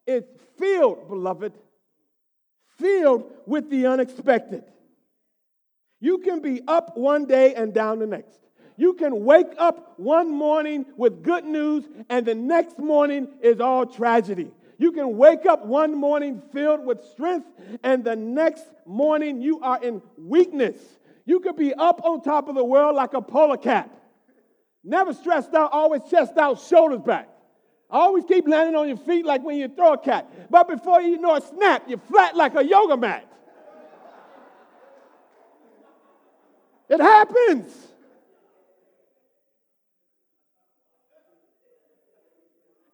is 0.07 0.25
filled, 0.59 1.09
beloved, 1.09 1.55
filled 2.79 3.33
with 3.47 3.71
the 3.71 3.87
unexpected. 3.87 4.65
You 6.01 6.19
can 6.19 6.41
be 6.41 6.61
up 6.69 6.99
one 6.99 7.25
day 7.25 7.55
and 7.55 7.73
down 7.73 7.99
the 7.99 8.07
next. 8.07 8.44
You 8.77 8.95
can 8.95 9.25
wake 9.25 9.55
up 9.59 9.95
one 9.99 10.31
morning 10.31 10.87
with 10.97 11.23
good 11.23 11.45
news, 11.45 11.85
and 12.09 12.27
the 12.27 12.35
next 12.35 12.79
morning 12.79 13.29
is 13.41 13.61
all 13.61 13.87
tragedy. 13.87 14.51
You 14.79 14.91
can 14.91 15.17
wake 15.17 15.47
up 15.47 15.65
one 15.65 15.97
morning 15.97 16.43
filled 16.53 16.85
with 16.85 17.05
strength, 17.05 17.47
and 17.85 18.03
the 18.03 18.17
next 18.17 18.65
morning 18.85 19.41
you 19.41 19.61
are 19.61 19.83
in 19.83 20.03
weakness. 20.19 20.81
You 21.25 21.41
could 21.41 21.57
be 21.57 21.73
up 21.73 22.01
on 22.05 22.23
top 22.23 22.49
of 22.49 22.55
the 22.57 22.65
world 22.65 22.97
like 22.97 23.15
a 23.15 23.23
polar 23.23 23.57
cat. 23.57 23.91
Never 24.83 25.15
stressed 25.15 25.55
out, 25.55 25.71
always 25.73 26.03
chest 26.11 26.37
out, 26.37 26.61
shoulders 26.61 27.01
back. 27.01 27.29
Always 27.89 28.25
keep 28.25 28.49
landing 28.49 28.75
on 28.75 28.89
your 28.89 28.97
feet 28.97 29.25
like 29.25 29.43
when 29.45 29.57
you 29.57 29.69
throw 29.69 29.93
a 29.93 29.99
cat. 29.99 30.51
But 30.51 30.69
before 30.69 31.01
you 31.01 31.19
know 31.19 31.37
it, 31.37 31.45
snap, 31.45 31.85
you're 31.87 31.99
flat 31.99 32.37
like 32.37 32.57
a 32.57 32.65
yoga 32.65 32.97
mat. 32.97 33.31
It 36.89 37.01
happens. 37.01 37.94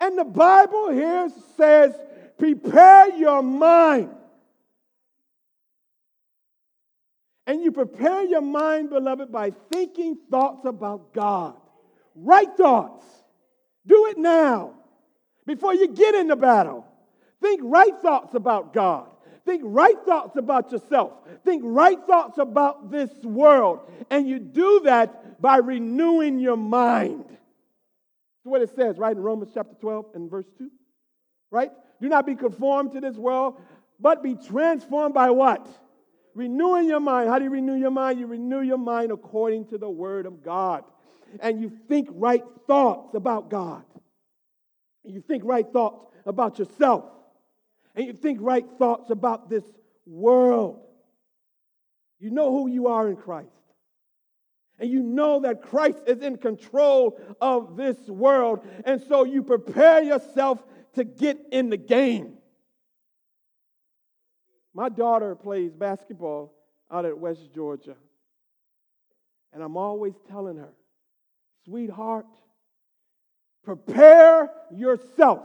And 0.01 0.17
the 0.17 0.25
Bible 0.25 0.91
here 0.91 1.29
says, 1.57 1.95
prepare 2.39 3.15
your 3.17 3.43
mind. 3.43 4.11
And 7.47 7.63
you 7.63 7.73
prepare 7.73 8.25
your 8.25 8.41
mind, 8.41 8.91
beloved, 8.91 9.33
by 9.33 9.51
thinking 9.73 10.17
thoughts 10.31 10.65
about 10.65 11.13
God. 11.13 11.57
Right 12.15 12.49
thoughts. 12.57 13.05
Do 13.87 14.07
it 14.07 14.19
now 14.19 14.75
before 15.47 15.75
you 15.75 15.89
get 15.89 16.15
in 16.15 16.29
the 16.29 16.37
battle. 16.37 16.87
Think 17.41 17.61
right 17.65 17.95
thoughts 18.01 18.35
about 18.35 18.73
God. 18.73 19.09
Think 19.45 19.63
right 19.65 19.97
thoughts 20.07 20.37
about 20.37 20.71
yourself. 20.71 21.13
Think 21.45 21.63
right 21.65 21.99
thoughts 22.07 22.39
about 22.39 22.91
this 22.91 23.11
world. 23.25 23.81
And 24.11 24.29
you 24.29 24.39
do 24.39 24.83
that 24.85 25.41
by 25.41 25.57
renewing 25.57 26.39
your 26.39 26.57
mind. 26.57 27.25
What 28.51 28.63
it 28.63 28.75
says, 28.75 28.99
right, 28.99 29.17
in 29.17 29.23
Romans 29.23 29.53
chapter 29.55 29.75
12 29.81 30.07
and 30.15 30.31
verse 30.31 30.47
2. 30.59 30.69
Right? 31.53 31.71
Do 32.01 32.09
not 32.09 32.27
be 32.27 32.35
conformed 32.35 32.93
to 32.93 33.01
this 33.01 33.17
world, 33.17 33.61
but 33.99 34.23
be 34.23 34.35
transformed 34.35 35.15
by 35.15 35.31
what? 35.31 35.67
Renewing 36.35 36.89
your 36.89 37.01
mind. 37.01 37.29
How 37.29 37.39
do 37.39 37.45
you 37.45 37.51
renew 37.51 37.75
your 37.75 37.91
mind? 37.91 38.19
You 38.19 38.27
renew 38.27 38.61
your 38.61 38.79
mind 38.79 39.13
according 39.13 39.67
to 39.67 39.79
the 39.79 39.89
word 39.89 40.27
of 40.27 40.43
God. 40.43 40.85
And 41.41 41.61
you 41.61 41.71
think 41.89 42.09
right 42.11 42.43
thoughts 42.67 43.15
about 43.15 43.51
God. 43.51 43.85
You 45.05 45.21
think 45.21 45.45
right 45.45 45.67
thoughts 45.73 46.07
about 46.27 46.59
yourself. 46.59 47.05
And 47.95 48.07
you 48.07 48.13
think 48.13 48.39
right 48.41 48.67
thoughts 48.79 49.11
about 49.11 49.49
this 49.49 49.65
world. 50.07 50.81
You 52.19 52.31
know 52.31 52.51
who 52.51 52.69
you 52.69 52.89
are 52.89 53.09
in 53.09 53.17
Christ. 53.17 53.60
And 54.81 54.91
you 54.91 55.03
know 55.03 55.41
that 55.41 55.61
Christ 55.63 55.99
is 56.07 56.23
in 56.23 56.39
control 56.39 57.21
of 57.39 57.77
this 57.77 57.99
world. 58.09 58.67
And 58.87 59.03
so 59.03 59.25
you 59.25 59.43
prepare 59.43 60.03
yourself 60.03 60.65
to 60.95 61.05
get 61.05 61.39
in 61.53 61.69
the 61.69 61.77
game. 61.77 62.39
My 64.73 64.89
daughter 64.89 65.35
plays 65.35 65.73
basketball 65.75 66.55
out 66.91 67.05
at 67.05 67.19
West 67.19 67.51
Georgia. 67.55 67.97
And 69.53 69.63
I'm 69.63 69.77
always 69.77 70.15
telling 70.31 70.57
her, 70.57 70.73
sweetheart, 71.67 72.25
prepare 73.63 74.51
yourself 74.75 75.43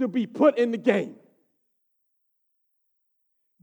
to 0.00 0.08
be 0.08 0.26
put 0.26 0.58
in 0.58 0.72
the 0.72 0.78
game. 0.78 1.14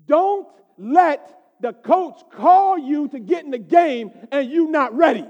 Don't 0.06 0.48
let 0.78 1.38
the 1.62 1.74
coach 1.74 2.22
call 2.32 2.78
you 2.78 3.08
to 3.10 3.20
get 3.20 3.46
in 3.46 3.52
the 3.52 3.58
game 3.58 4.12
and 4.32 4.50
you 4.50 4.70
not 4.70 4.96
ready. 4.96 5.26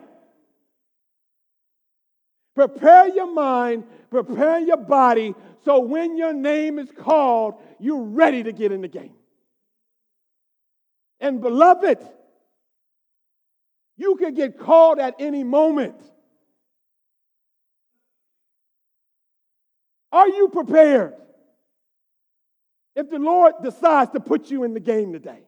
Prepare 2.56 3.10
your 3.10 3.34
mind, 3.34 3.84
prepare 4.10 4.60
your 4.60 4.78
body 4.78 5.36
so 5.66 5.80
when 5.80 6.16
your 6.16 6.32
name 6.32 6.78
is 6.78 6.90
called, 6.96 7.56
you're 7.80 8.04
ready 8.04 8.44
to 8.44 8.52
get 8.52 8.72
in 8.72 8.82
the 8.82 8.88
game. 8.88 9.14
And 11.20 11.42
beloved, 11.42 11.98
you 13.98 14.16
can 14.16 14.36
get 14.36 14.60
called 14.60 15.00
at 15.00 15.16
any 15.20 15.44
moment. 15.44 15.96
Are 20.12 20.28
you 20.28 20.50
prepared? 20.50 21.16
If 22.96 23.10
the 23.10 23.20
Lord 23.20 23.56
decides 23.64 24.12
to 24.12 24.20
put 24.20 24.52
you 24.52 24.64
in 24.64 24.74
the 24.74 24.80
game 24.80 25.12
today, 25.12 25.42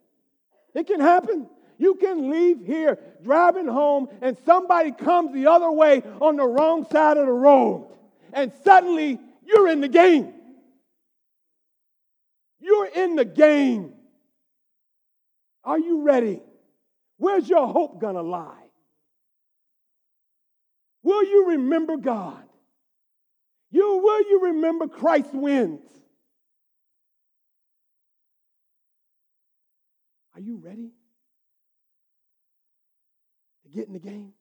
it 0.80 0.88
can 0.88 1.00
happen. 1.00 1.48
You 1.78 1.96
can 1.96 2.30
leave 2.32 2.66
here 2.66 2.98
driving 3.24 3.68
home, 3.68 4.10
and 4.22 4.38
somebody 4.46 4.92
comes 4.92 5.34
the 5.34 5.48
other 5.48 5.72
way 5.72 6.02
on 6.20 6.38
the 6.38 6.46
wrong 6.46 6.88
side 6.92 7.18
of 7.18 7.26
the 7.26 7.32
road, 7.32 7.88
and 8.34 8.52
suddenly 8.64 9.20
you're 9.46 9.68
in 9.68 9.82
the 9.82 9.88
game. 9.88 10.34
You're 12.60 12.88
in 12.88 13.16
the 13.16 13.26
game. 13.26 13.94
Are 15.64 15.80
you 15.80 16.02
ready? 16.02 16.42
Where's 17.18 17.48
your 17.48 17.68
hope 17.68 18.00
gonna 18.00 18.24
lie? 18.24 18.64
Will 21.04 21.24
you 21.24 21.50
remember 21.50 21.98
God? 21.98 22.44
You 23.72 23.98
will 23.98 24.22
you 24.22 24.40
remember 24.44 24.88
Christ 24.88 25.34
wins? 25.34 25.82
Are 30.38 30.40
you 30.40 30.58
ready 30.64 30.92
to 33.64 33.70
get 33.70 33.88
in 33.88 33.94
the 33.94 34.00
game? 34.00 34.34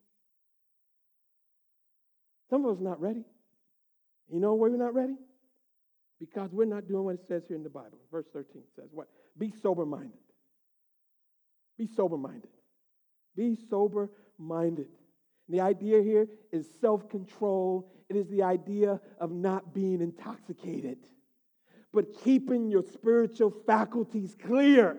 Some 2.51 2.67
of 2.67 2.77
us 2.77 2.83
not 2.83 3.01
ready. 3.01 3.25
You 4.31 4.39
know 4.39 4.53
why 4.53 4.69
we're 4.69 4.77
not 4.77 4.93
ready? 4.93 5.17
Because 6.21 6.53
we're 6.53 6.67
not 6.67 6.87
doing 6.87 7.05
what 7.05 7.15
it 7.15 7.27
says 7.27 7.45
here 7.49 7.57
in 7.57 7.63
the 7.63 7.71
Bible. 7.71 7.97
Verse 8.13 8.27
13 8.31 8.63
says 8.75 8.91
what? 8.93 9.09
Be 9.39 9.51
sober 9.63 9.87
minded. 9.87 10.13
Be 11.79 11.87
sober 11.87 12.19
minded. 12.19 12.51
Be 13.35 13.57
sober 13.71 14.11
minded. 14.39 14.89
The 15.49 15.63
idea 15.63 16.03
here 16.03 16.29
is 16.53 16.69
self 16.79 17.09
control, 17.09 17.91
it 18.11 18.17
is 18.17 18.29
the 18.29 18.43
idea 18.43 19.01
of 19.19 19.31
not 19.33 19.73
being 19.73 20.03
intoxicated, 20.03 20.99
but 21.91 22.23
keeping 22.23 22.71
your 22.71 22.83
spiritual 22.83 23.51
faculties 23.67 24.37
clear, 24.45 24.99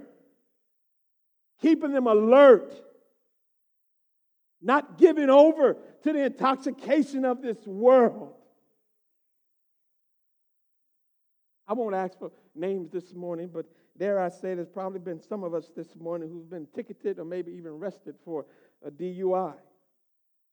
keeping 1.62 1.92
them 1.92 2.08
alert, 2.08 2.74
not 4.62 4.98
giving 4.98 5.30
over 5.30 5.78
to 6.04 6.14
the 6.14 6.26
intoxication 6.26 7.26
of 7.26 7.42
this 7.42 7.66
world. 7.66 8.34
I 11.68 11.74
won't 11.74 11.96
ask 11.96 12.18
for 12.18 12.32
names 12.56 12.92
this 12.92 13.14
morning, 13.14 13.50
but 13.54 13.66
dare 13.98 14.20
I 14.20 14.30
say, 14.30 14.56
there's 14.56 14.70
probably 14.70 15.00
been 15.00 15.22
some 15.22 15.44
of 15.44 15.54
us 15.54 15.70
this 15.76 15.96
morning 15.96 16.30
who've 16.30 16.50
been 16.50 16.68
ticketed 16.74 17.20
or 17.20 17.26
maybe 17.26 17.52
even 17.52 17.72
arrested 17.72 18.16
for 18.24 18.46
a 18.86 18.90
DUI 18.90 19.54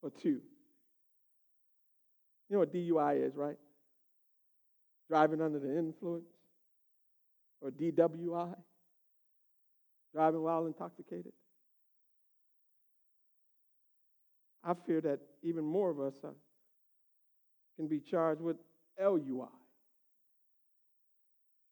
or 0.02 0.10
two. 0.10 0.40
You 2.48 2.50
know 2.50 2.58
what 2.58 2.72
DUI 2.72 3.26
is, 3.26 3.36
right? 3.36 3.56
Driving 5.08 5.40
under 5.40 5.58
the 5.58 5.78
influence 5.78 6.28
or 7.60 7.70
DWI, 7.70 8.54
driving 10.14 10.42
while 10.42 10.66
intoxicated. 10.66 11.32
I 14.62 14.72
fear 14.86 15.00
that 15.02 15.18
even 15.42 15.64
more 15.64 15.90
of 15.90 16.00
us 16.00 16.14
are, 16.24 16.34
can 17.76 17.88
be 17.88 18.00
charged 18.00 18.40
with 18.40 18.56
LUI. 18.98 19.48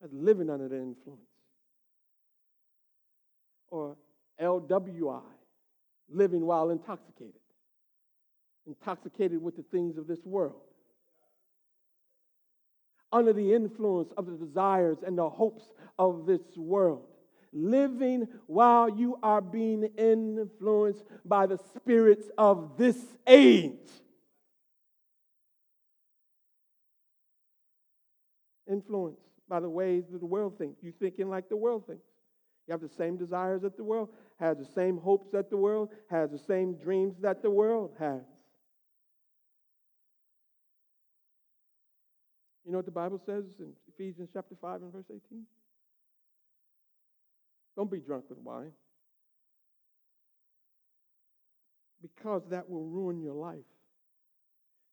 That's 0.00 0.12
living 0.12 0.50
under 0.50 0.68
the 0.68 0.76
influence. 0.76 1.22
Or 3.70 3.96
LWI, 4.40 5.22
living 6.10 6.44
while 6.44 6.70
intoxicated. 6.70 7.40
Intoxicated 8.66 9.40
with 9.40 9.56
the 9.56 9.62
things 9.70 9.96
of 9.96 10.06
this 10.08 10.24
world. 10.24 10.60
Under 13.12 13.32
the 13.32 13.54
influence 13.54 14.12
of 14.18 14.26
the 14.26 14.32
desires 14.32 14.98
and 15.06 15.16
the 15.16 15.28
hopes 15.28 15.64
of 15.98 16.26
this 16.26 16.40
world. 16.56 17.11
Living 17.52 18.26
while 18.46 18.88
you 18.88 19.18
are 19.22 19.40
being 19.42 19.84
influenced 19.98 21.04
by 21.24 21.46
the 21.46 21.58
spirits 21.76 22.28
of 22.38 22.76
this 22.78 22.96
age. 23.26 23.72
Influenced 28.70 29.20
by 29.48 29.60
the 29.60 29.68
ways 29.68 30.04
that 30.10 30.20
the 30.20 30.26
world 30.26 30.56
thinks. 30.56 30.82
You 30.82 30.92
thinking 30.98 31.28
like 31.28 31.48
the 31.50 31.56
world 31.56 31.86
thinks. 31.86 32.04
You 32.66 32.72
have 32.72 32.80
the 32.80 32.88
same 32.88 33.16
desires 33.16 33.62
that 33.62 33.76
the 33.76 33.84
world 33.84 34.08
has, 34.38 34.56
the 34.56 34.64
same 34.64 34.96
hopes 34.96 35.28
that 35.32 35.50
the 35.50 35.56
world 35.56 35.90
has, 36.10 36.30
the 36.30 36.38
same 36.38 36.76
dreams 36.76 37.16
that 37.20 37.42
the 37.42 37.50
world 37.50 37.92
has. 37.98 38.22
You 42.64 42.70
know 42.70 42.78
what 42.78 42.86
the 42.86 42.92
Bible 42.92 43.20
says 43.26 43.44
in 43.58 43.72
Ephesians 43.92 44.30
chapter 44.32 44.54
5 44.60 44.82
and 44.82 44.92
verse 44.92 45.06
18? 45.10 45.42
Don't 47.76 47.90
be 47.90 48.00
drunk 48.00 48.24
with 48.28 48.38
wine, 48.38 48.72
because 52.02 52.42
that 52.50 52.68
will 52.68 52.84
ruin 52.84 53.20
your 53.20 53.34
life. 53.34 53.64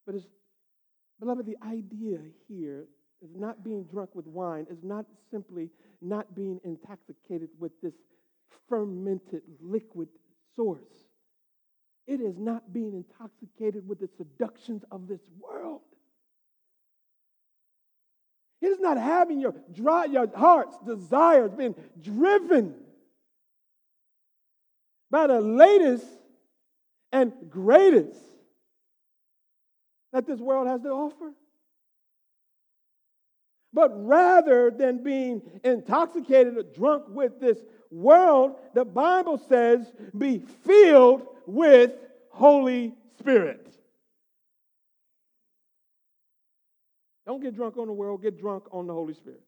But 0.05 0.15
it's, 0.15 0.25
beloved, 1.19 1.45
the 1.45 1.57
idea 1.67 2.19
here 2.47 2.87
is 3.21 3.35
not 3.35 3.63
being 3.63 3.83
drunk 3.83 4.15
with 4.15 4.27
wine, 4.27 4.65
is 4.69 4.83
not 4.83 5.05
simply 5.29 5.69
not 6.01 6.35
being 6.35 6.59
intoxicated 6.63 7.49
with 7.59 7.73
this 7.81 7.93
fermented 8.69 9.41
liquid 9.61 10.07
source. 10.55 11.07
It 12.07 12.21
is 12.21 12.35
not 12.37 12.71
being 12.73 12.93
intoxicated 12.93 13.87
with 13.87 13.99
the 13.99 14.09
seductions 14.17 14.83
of 14.89 15.07
this 15.07 15.21
world. 15.39 15.81
It 18.61 18.67
is 18.67 18.79
not 18.79 18.97
having 18.97 19.39
your, 19.39 19.55
dry, 19.73 20.05
your 20.05 20.27
heart's 20.35 20.77
desires 20.85 21.51
being 21.51 21.75
driven 22.01 22.75
by 25.09 25.27
the 25.27 25.39
latest 25.39 26.05
and 27.11 27.33
greatest 27.49 28.19
that 30.11 30.27
this 30.27 30.39
world 30.39 30.67
has 30.67 30.81
to 30.81 30.89
offer. 30.89 31.33
But 33.71 33.91
rather 34.05 34.71
than 34.71 35.03
being 35.03 35.41
intoxicated 35.63 36.57
or 36.57 36.63
drunk 36.63 37.05
with 37.09 37.39
this 37.39 37.59
world, 37.91 38.55
the 38.73 38.83
Bible 38.83 39.37
says, 39.37 39.91
be 40.17 40.39
filled 40.39 41.27
with 41.45 41.91
Holy 42.29 42.93
Spirit. 43.19 43.78
Don't 47.29 47.43
get 47.43 47.55
drunk 47.55 47.77
on 47.77 47.85
the 47.85 47.93
world, 47.93 48.23
get 48.23 48.39
drunk 48.39 48.63
on 48.71 48.87
the 48.87 48.93
Holy 48.93 49.13
Spirit. 49.13 49.43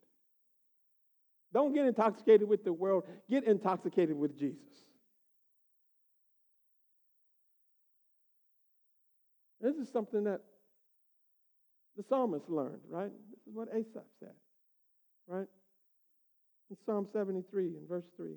Don't 1.52 1.74
get 1.74 1.88
intoxicated 1.88 2.48
with 2.48 2.64
the 2.64 2.72
world, 2.72 3.06
get 3.28 3.44
intoxicated 3.44 4.16
with 4.16 4.38
Jesus. 4.38 4.62
This 9.60 9.78
is 9.78 9.90
something 9.92 10.26
that 10.26 10.42
the 11.98 12.04
psalmist 12.08 12.48
learned, 12.50 12.82
right? 12.88 13.10
This 13.32 13.40
is 13.48 13.56
what 13.56 13.70
Asaph 13.70 14.06
said, 14.20 14.36
right? 15.28 15.48
In 16.70 16.78
Psalm 16.86 17.08
73 17.12 17.66
in 17.66 17.88
verse 17.90 18.06
3. 18.16 18.30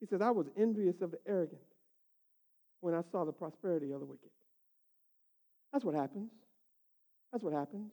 He 0.00 0.06
says, 0.06 0.20
I 0.20 0.30
was 0.30 0.46
envious 0.56 1.02
of 1.02 1.12
the 1.12 1.18
arrogant 1.24 1.60
when 2.80 2.94
I 2.94 3.02
saw 3.12 3.24
the 3.24 3.30
prosperity 3.30 3.92
of 3.92 4.00
the 4.00 4.06
wicked. 4.06 4.30
That's 5.72 5.84
what 5.84 5.94
happens. 5.94 6.30
That's 7.32 7.42
what 7.42 7.54
happens. 7.54 7.92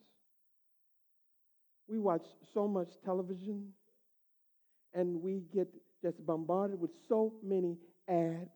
We 1.88 1.98
watch 1.98 2.26
so 2.54 2.68
much 2.68 2.90
television 3.04 3.70
and 4.94 5.22
we 5.22 5.44
get 5.54 5.68
just 6.02 6.26
bombarded 6.26 6.80
with 6.80 6.92
so 7.08 7.34
many 7.44 7.78
ads 8.08 8.50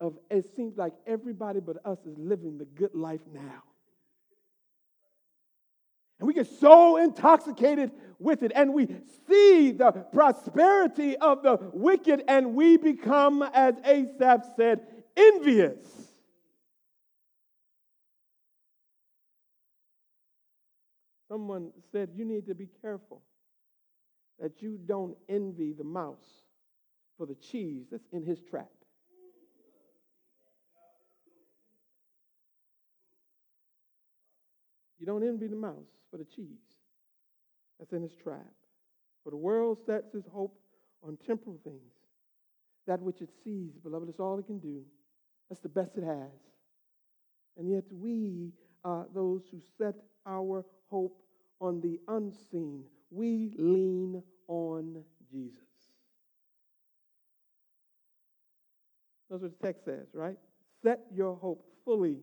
of 0.00 0.18
it 0.30 0.54
seems 0.56 0.76
like 0.76 0.92
everybody 1.06 1.60
but 1.60 1.76
us 1.84 1.98
is 2.06 2.16
living 2.18 2.58
the 2.58 2.64
good 2.64 2.94
life 2.94 3.20
now. 3.32 3.62
And 6.18 6.28
we 6.28 6.34
get 6.34 6.46
so 6.46 6.96
intoxicated 6.96 7.90
with 8.18 8.42
it, 8.42 8.52
and 8.54 8.72
we 8.72 8.86
see 9.28 9.72
the 9.72 9.90
prosperity 9.90 11.16
of 11.16 11.42
the 11.42 11.58
wicked, 11.72 12.22
and 12.28 12.54
we 12.54 12.76
become, 12.76 13.42
as 13.42 13.74
Asaph 13.84 14.44
said, 14.56 14.80
envious. 15.16 16.03
Someone 21.34 21.72
said, 21.90 22.10
You 22.14 22.24
need 22.24 22.46
to 22.46 22.54
be 22.54 22.68
careful 22.80 23.20
that 24.38 24.62
you 24.62 24.78
don't 24.86 25.16
envy 25.28 25.72
the 25.72 25.82
mouse 25.82 26.44
for 27.18 27.26
the 27.26 27.34
cheese 27.34 27.86
that's 27.90 28.06
in 28.12 28.24
his 28.24 28.38
trap. 28.40 28.70
You 35.00 35.06
don't 35.06 35.26
envy 35.26 35.48
the 35.48 35.56
mouse 35.56 35.90
for 36.08 36.18
the 36.18 36.24
cheese 36.24 36.46
that's 37.80 37.92
in 37.92 38.02
his 38.02 38.14
trap. 38.14 38.54
For 39.24 39.30
the 39.30 39.36
world 39.36 39.78
sets 39.84 40.14
its 40.14 40.28
hope 40.28 40.56
on 41.02 41.18
temporal 41.26 41.58
things. 41.64 41.94
That 42.86 43.02
which 43.02 43.20
it 43.20 43.30
sees, 43.42 43.72
beloved, 43.82 44.08
is 44.08 44.20
all 44.20 44.38
it 44.38 44.46
can 44.46 44.60
do. 44.60 44.82
That's 45.48 45.60
the 45.60 45.68
best 45.68 45.96
it 45.96 46.04
has. 46.04 46.30
And 47.58 47.68
yet 47.68 47.82
we 47.90 48.52
are 48.84 49.06
those 49.12 49.42
who 49.50 49.60
set 49.76 49.96
our 50.26 50.64
hope 50.90 51.23
on 51.60 51.80
the 51.80 52.00
unseen. 52.08 52.84
We 53.10 53.52
lean 53.56 54.22
on 54.48 55.04
Jesus. 55.30 55.60
That's 59.30 59.42
what 59.42 59.58
the 59.58 59.66
text 59.66 59.84
says, 59.84 60.06
right? 60.12 60.36
Set 60.82 61.00
your 61.12 61.34
hope 61.34 61.64
fully 61.84 62.18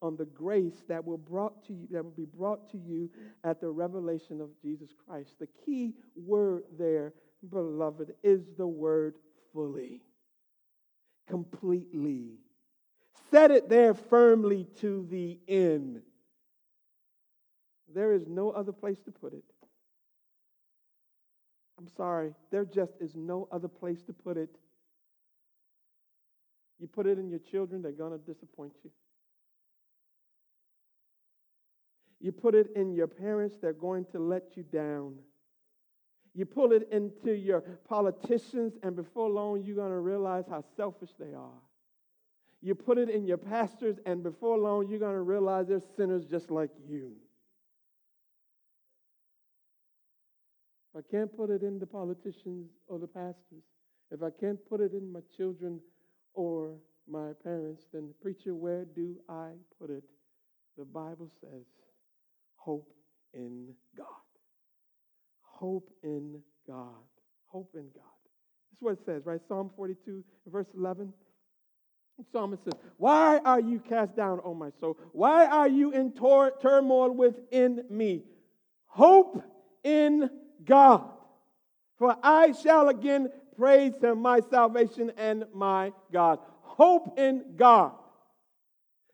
on 0.00 0.16
the 0.16 0.24
grace 0.24 0.82
that 0.88 1.04
will 1.04 1.18
brought 1.18 1.64
to 1.66 1.72
you 1.72 1.86
that 1.90 2.02
will 2.02 2.10
be 2.10 2.24
brought 2.24 2.68
to 2.70 2.78
you 2.78 3.08
at 3.44 3.60
the 3.60 3.68
revelation 3.68 4.40
of 4.40 4.48
Jesus 4.60 4.90
Christ. 5.06 5.38
The 5.38 5.48
key 5.64 5.94
word 6.16 6.64
there, 6.76 7.12
beloved, 7.48 8.12
is 8.22 8.42
the 8.58 8.66
word 8.66 9.14
fully. 9.52 10.02
Completely. 11.28 12.32
Set 13.30 13.50
it 13.50 13.68
there 13.68 13.94
firmly 13.94 14.66
to 14.80 15.06
the 15.08 15.38
end. 15.46 16.02
There 17.94 18.12
is 18.12 18.26
no 18.26 18.50
other 18.50 18.72
place 18.72 18.98
to 19.04 19.10
put 19.10 19.32
it. 19.32 19.44
I'm 21.78 21.88
sorry, 21.96 22.34
there 22.50 22.64
just 22.64 22.92
is 23.00 23.14
no 23.16 23.48
other 23.50 23.68
place 23.68 24.02
to 24.02 24.12
put 24.12 24.36
it. 24.36 24.54
You 26.78 26.86
put 26.86 27.06
it 27.06 27.18
in 27.18 27.28
your 27.28 27.38
children, 27.38 27.82
they're 27.82 27.92
going 27.92 28.12
to 28.12 28.18
disappoint 28.18 28.72
you. 28.84 28.90
You 32.20 32.30
put 32.30 32.54
it 32.54 32.68
in 32.76 32.92
your 32.92 33.08
parents, 33.08 33.56
they're 33.60 33.72
going 33.72 34.04
to 34.12 34.20
let 34.20 34.56
you 34.56 34.62
down. 34.62 35.14
You 36.34 36.46
pull 36.46 36.72
it 36.72 36.88
into 36.92 37.32
your 37.32 37.60
politicians, 37.60 38.74
and 38.82 38.94
before 38.96 39.28
long, 39.28 39.64
you're 39.64 39.76
going 39.76 39.90
to 39.90 39.98
realize 39.98 40.44
how 40.48 40.62
selfish 40.76 41.10
they 41.18 41.34
are. 41.34 41.60
You 42.62 42.76
put 42.76 42.96
it 42.96 43.10
in 43.10 43.26
your 43.26 43.38
pastors, 43.38 43.96
and 44.06 44.22
before 44.22 44.56
long, 44.56 44.88
you're 44.88 45.00
going 45.00 45.16
to 45.16 45.20
realize 45.20 45.66
they're 45.66 45.82
sinners 45.96 46.24
just 46.24 46.50
like 46.50 46.70
you. 46.88 47.12
If 50.94 51.04
I 51.04 51.10
can't 51.10 51.34
put 51.34 51.50
it 51.50 51.62
in 51.62 51.78
the 51.78 51.86
politicians 51.86 52.68
or 52.86 52.98
the 52.98 53.06
pastors, 53.06 53.62
if 54.10 54.22
I 54.22 54.28
can't 54.30 54.58
put 54.68 54.80
it 54.80 54.92
in 54.92 55.10
my 55.10 55.20
children 55.36 55.80
or 56.34 56.74
my 57.08 57.30
parents, 57.42 57.84
then, 57.92 58.10
preacher, 58.20 58.54
where 58.54 58.84
do 58.84 59.16
I 59.28 59.50
put 59.80 59.90
it? 59.90 60.04
The 60.76 60.84
Bible 60.84 61.30
says, 61.40 61.64
hope 62.56 62.92
in 63.32 63.68
God. 63.96 64.06
Hope 65.40 65.90
in 66.02 66.40
God. 66.66 66.88
Hope 67.46 67.70
in 67.74 67.86
God. 67.94 68.02
This 68.70 68.78
is 68.78 68.82
what 68.82 68.92
it 68.92 69.00
says, 69.06 69.22
right? 69.24 69.40
Psalm 69.48 69.70
42, 69.76 70.22
verse 70.46 70.66
11. 70.76 71.12
The 72.18 72.24
psalmist 72.32 72.64
says, 72.64 72.74
Why 72.98 73.38
are 73.44 73.60
you 73.60 73.80
cast 73.80 74.14
down, 74.14 74.40
O 74.44 74.54
my 74.54 74.70
soul? 74.80 74.98
Why 75.12 75.46
are 75.46 75.68
you 75.68 75.92
in 75.92 76.12
tor- 76.12 76.52
turmoil 76.60 77.10
within 77.10 77.84
me? 77.88 78.24
Hope 78.86 79.42
in 79.82 80.28
God. 80.64 81.04
For 81.98 82.16
I 82.22 82.52
shall 82.52 82.88
again 82.88 83.30
praise 83.56 83.94
him, 84.02 84.20
my 84.20 84.40
salvation 84.50 85.12
and 85.16 85.44
my 85.54 85.92
God. 86.12 86.38
Hope 86.62 87.18
in 87.18 87.44
God. 87.56 87.92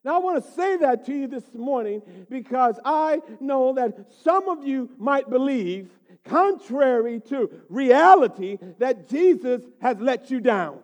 Now, 0.04 0.14
I 0.14 0.18
want 0.18 0.42
to 0.42 0.50
say 0.52 0.76
that 0.78 1.04
to 1.06 1.12
you 1.12 1.26
this 1.26 1.54
morning 1.54 2.02
because 2.30 2.78
I 2.84 3.20
know 3.40 3.74
that 3.74 4.12
some 4.22 4.48
of 4.48 4.66
you 4.66 4.88
might 4.96 5.28
believe, 5.28 5.90
contrary 6.24 7.20
to 7.28 7.50
reality, 7.68 8.58
that 8.78 9.08
Jesus 9.08 9.62
has 9.82 9.98
let 9.98 10.30
you 10.30 10.40
down. 10.40 10.78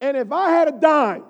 And 0.00 0.16
if 0.16 0.32
I 0.32 0.50
had 0.50 0.68
a 0.68 0.72
dime, 0.72 1.24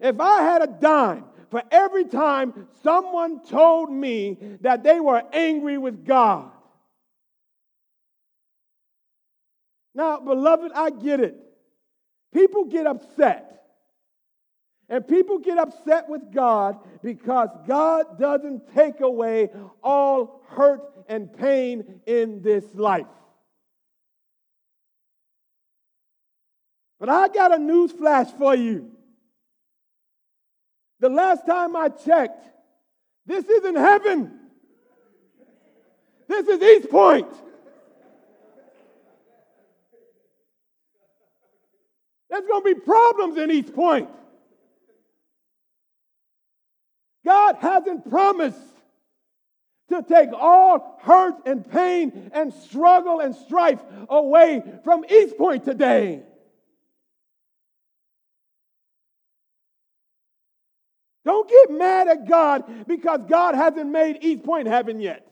if 0.00 0.20
I 0.20 0.42
had 0.42 0.62
a 0.62 0.66
dime 0.66 1.24
for 1.50 1.62
every 1.70 2.04
time 2.04 2.68
someone 2.82 3.44
told 3.44 3.90
me 3.90 4.38
that 4.60 4.82
they 4.82 5.00
were 5.00 5.22
angry 5.32 5.78
with 5.78 6.04
God. 6.04 6.50
Now, 9.98 10.20
beloved, 10.20 10.70
I 10.76 10.90
get 10.90 11.18
it. 11.18 11.34
People 12.32 12.66
get 12.66 12.86
upset. 12.86 13.64
And 14.88 15.06
people 15.06 15.40
get 15.40 15.58
upset 15.58 16.08
with 16.08 16.32
God 16.32 16.78
because 17.02 17.48
God 17.66 18.16
doesn't 18.16 18.72
take 18.76 19.00
away 19.00 19.50
all 19.82 20.44
hurt 20.50 20.82
and 21.08 21.36
pain 21.36 22.00
in 22.06 22.42
this 22.42 22.64
life. 22.74 23.08
But 27.00 27.08
I 27.08 27.26
got 27.26 27.52
a 27.52 27.58
news 27.58 27.90
flash 27.90 28.30
for 28.38 28.54
you. 28.54 28.92
The 31.00 31.08
last 31.08 31.44
time 31.44 31.74
I 31.74 31.88
checked, 31.88 32.46
this 33.26 33.44
isn't 33.46 33.76
heaven. 33.76 34.32
This 36.28 36.46
is 36.46 36.62
East 36.62 36.88
Point. 36.88 37.26
There's 42.30 42.46
going 42.46 42.62
to 42.62 42.74
be 42.74 42.80
problems 42.80 43.38
in 43.38 43.50
East 43.50 43.74
Point. 43.74 44.08
God 47.24 47.56
hasn't 47.60 48.08
promised 48.08 48.58
to 49.90 50.02
take 50.02 50.30
all 50.32 50.98
hurt 51.02 51.34
and 51.46 51.68
pain 51.70 52.30
and 52.34 52.52
struggle 52.52 53.20
and 53.20 53.34
strife 53.34 53.80
away 54.08 54.62
from 54.84 55.04
East 55.10 55.36
Point 55.38 55.64
today. 55.64 56.22
Don't 61.24 61.48
get 61.48 61.70
mad 61.70 62.08
at 62.08 62.26
God 62.26 62.86
because 62.86 63.20
God 63.28 63.54
hasn't 63.54 63.90
made 63.90 64.18
East 64.22 64.44
Point 64.44 64.66
heaven 64.66 65.00
yet. 65.00 65.26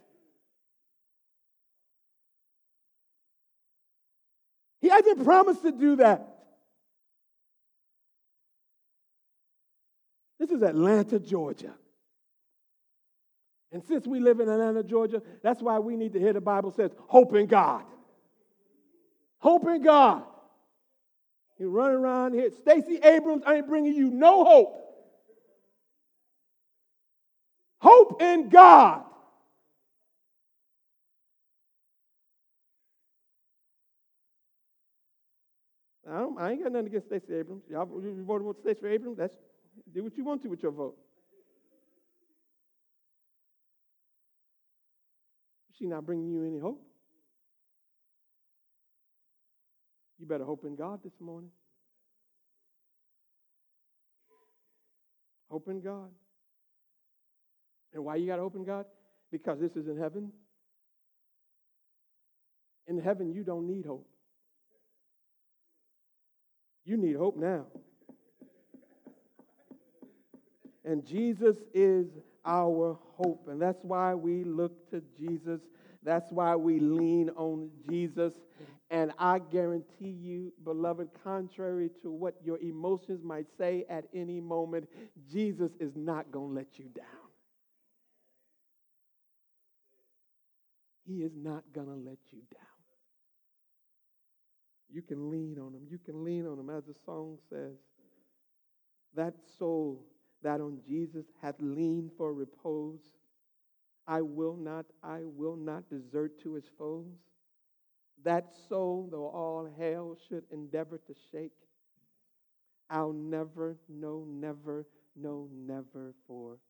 He 4.83 4.89
hasn't 4.89 5.25
promised 5.25 5.63
to 5.63 5.73
do 5.73 5.97
that. 5.97 6.36
This 10.47 10.59
is 10.59 10.63
Atlanta, 10.63 11.19
Georgia. 11.19 11.73
And 13.73 13.83
since 13.83 14.07
we 14.07 14.21
live 14.21 14.39
in 14.39 14.49
Atlanta, 14.49 14.85
Georgia, 14.85 15.21
that's 15.43 15.61
why 15.61 15.81
we 15.81 15.97
need 15.97 16.13
to 16.13 16.21
hear 16.21 16.33
the 16.33 16.41
Bible 16.41 16.71
says, 16.71 16.93
hope 17.09 17.35
in 17.35 17.47
God. 17.47 17.83
Hope 19.39 19.67
in 19.67 19.83
God. 19.83 20.23
You 21.59 21.71
run 21.71 21.91
around 21.91 22.35
here. 22.35 22.51
Stacey 22.61 22.99
Abrams 23.03 23.43
I 23.45 23.57
ain't 23.57 23.67
bringing 23.67 23.95
you 23.95 24.09
no 24.09 24.45
hope. 24.45 24.83
Hope 27.79 28.23
in 28.23 28.49
God. 28.49 29.03
I, 36.09 36.25
I 36.39 36.51
ain't 36.53 36.63
got 36.63 36.71
nothing 36.71 36.87
against 36.87 37.09
Stacey 37.09 37.35
Abrams. 37.35 37.65
Y'all 37.69 37.85
voted 37.85 38.25
for 38.27 38.55
Stacey 38.63 38.87
Abrams. 38.87 39.19
That's 39.19 39.35
do 39.93 40.05
what 40.05 40.17
you 40.17 40.25
want 40.25 40.43
to 40.43 40.49
with 40.49 40.63
your 40.63 40.73
vote. 40.73 40.97
She's 45.79 45.89
not 45.89 46.07
bringing 46.07 46.31
you 46.31 46.45
any 46.45 46.59
hope. 46.59 46.83
You 50.19 50.27
better 50.27 50.45
hope 50.45 50.65
in 50.65 50.77
God 50.77 51.01
this 51.05 51.13
morning. 51.21 51.51
Hope 55.51 55.69
in 55.69 55.81
God. 55.81 56.11
And 57.93 58.05
why 58.05 58.17
you 58.17 58.27
got 58.27 58.37
to 58.37 58.43
hope 58.43 58.57
in 58.57 58.65
God? 58.65 58.87
Because 59.31 59.59
this 59.61 59.73
is 59.73 59.87
in 59.89 59.99
heaven. 59.99 60.33
In 62.87 63.01
heaven, 63.01 63.33
you 63.33 63.43
don't 63.43 63.67
need 63.67 63.85
hope. 63.85 64.07
You 66.85 66.97
need 66.97 67.17
hope 67.17 67.37
now. 67.37 67.67
And 70.87 71.05
Jesus 71.05 71.57
is 71.75 72.07
our 72.45 72.97
hope. 73.17 73.49
And 73.49 73.61
that's 73.61 73.83
why 73.83 74.15
we 74.15 74.45
look 74.45 74.89
to 74.91 75.03
Jesus. 75.19 75.61
That's 76.05 76.31
why 76.31 76.55
we 76.55 76.79
lean 76.79 77.29
on 77.31 77.71
Jesus. 77.91 78.35
And 78.89 79.11
I 79.19 79.41
guarantee 79.41 80.11
you, 80.11 80.53
beloved, 80.63 81.09
contrary 81.25 81.91
to 82.03 82.11
what 82.13 82.37
your 82.45 82.59
emotions 82.59 83.25
might 83.25 83.47
say 83.59 83.85
at 83.91 84.05
any 84.15 84.41
moment, 84.41 84.89
Jesus 85.29 85.73
is 85.81 85.97
not 85.97 86.31
going 86.31 86.51
to 86.51 86.55
let 86.55 86.79
you 86.79 86.85
down. 86.95 87.05
He 91.05 91.23
is 91.23 91.33
not 91.37 91.65
going 91.73 91.89
to 91.89 91.95
let 91.95 92.19
you 92.31 92.39
down. 92.53 92.63
You 94.89 95.03
can 95.03 95.31
lean 95.31 95.59
on 95.59 95.75
him. 95.75 95.83
You 95.91 95.99
can 95.99 96.25
lean 96.25 96.47
on 96.47 96.59
him. 96.59 96.71
As 96.71 96.85
the 96.85 96.95
song 97.05 97.39
says, 97.51 97.75
that 99.17 99.35
soul 99.59 100.05
that 100.43 100.61
on 100.61 100.79
Jesus 100.87 101.27
hath 101.43 101.57
leaned 101.61 102.11
for 102.17 102.33
repose. 102.33 103.01
I 104.07 104.21
will 104.21 104.57
not, 104.57 104.87
I 105.03 105.21
will 105.25 105.57
not 105.57 105.89
desert 105.91 106.41
to 106.43 106.55
his 106.55 106.65
foes. 106.79 107.07
That 108.25 108.53
soul, 108.69 109.09
though 109.11 109.29
all 109.29 109.69
hell 109.79 110.17
should 110.29 110.45
endeavor 110.51 110.99
to 110.99 111.15
shake, 111.31 111.53
I'll 112.89 113.13
never, 113.13 113.77
no, 113.89 114.25
never, 114.29 114.87
no, 115.17 115.49
never 115.53 116.15
forsake. 116.27 116.61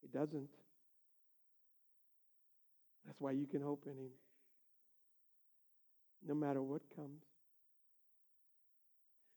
He 0.00 0.08
doesn't. 0.08 0.48
That's 3.04 3.20
why 3.20 3.32
you 3.32 3.46
can 3.46 3.62
hope 3.62 3.84
in 3.86 3.92
him. 3.92 4.10
No 6.26 6.34
matter 6.34 6.62
what 6.62 6.82
comes. 6.94 7.22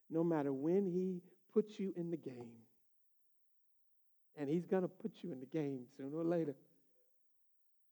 No 0.09 0.23
matter 0.23 0.51
when 0.51 0.85
he 0.85 1.21
puts 1.53 1.79
you 1.79 1.93
in 1.95 2.11
the 2.11 2.17
game. 2.17 2.51
And 4.37 4.49
He's 4.49 4.65
going 4.65 4.83
to 4.83 4.87
put 4.87 5.11
you 5.21 5.31
in 5.31 5.39
the 5.39 5.45
game 5.45 5.81
sooner 5.97 6.17
or 6.17 6.25
later. 6.25 6.55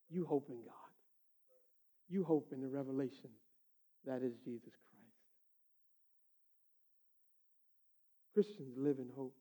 You 0.10 0.26
hope 0.26 0.48
in 0.50 0.58
God. 0.64 0.74
You 2.10 2.24
hope 2.24 2.50
in 2.52 2.62
the 2.62 2.68
revelation 2.68 3.30
that 4.06 4.24
is 4.24 4.34
Jesus 4.44 4.64
Christ. 4.64 4.90
Christians 8.34 8.74
live 8.78 8.98
in 9.00 9.10
hope. 9.16 9.36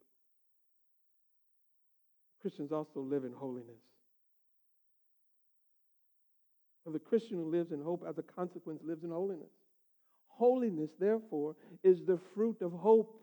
Christians 2.40 2.72
also 2.72 3.00
live 3.00 3.24
in 3.24 3.32
holiness. 3.32 3.80
For 6.84 6.92
the 6.92 6.98
Christian 6.98 7.38
who 7.38 7.50
lives 7.50 7.72
in 7.72 7.82
hope, 7.82 8.04
as 8.08 8.18
a 8.18 8.22
consequence, 8.22 8.80
lives 8.84 9.04
in 9.04 9.10
holiness. 9.10 9.50
Holiness, 10.28 10.90
therefore, 10.98 11.56
is 11.82 11.98
the 12.06 12.18
fruit 12.34 12.62
of 12.62 12.72
hope. 12.72 13.20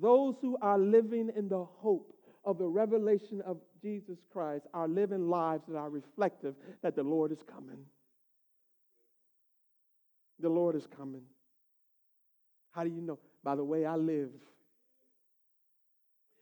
Those 0.00 0.34
who 0.40 0.56
are 0.60 0.78
living 0.78 1.30
in 1.36 1.48
the 1.48 1.64
hope 1.64 2.12
of 2.44 2.58
the 2.58 2.66
revelation 2.66 3.40
of 3.46 3.58
Jesus 3.80 4.18
Christ 4.32 4.66
are 4.74 4.88
living 4.88 5.28
lives 5.28 5.64
that 5.68 5.76
are 5.76 5.90
reflective 5.90 6.54
that 6.82 6.96
the 6.96 7.02
Lord 7.02 7.32
is 7.32 7.42
coming. 7.42 7.78
The 10.40 10.48
Lord 10.48 10.74
is 10.74 10.86
coming. 10.86 11.22
How 12.72 12.82
do 12.82 12.90
you 12.90 13.00
know? 13.00 13.18
By 13.42 13.54
the 13.54 13.64
way 13.64 13.86
I 13.86 13.94
live. 13.94 14.30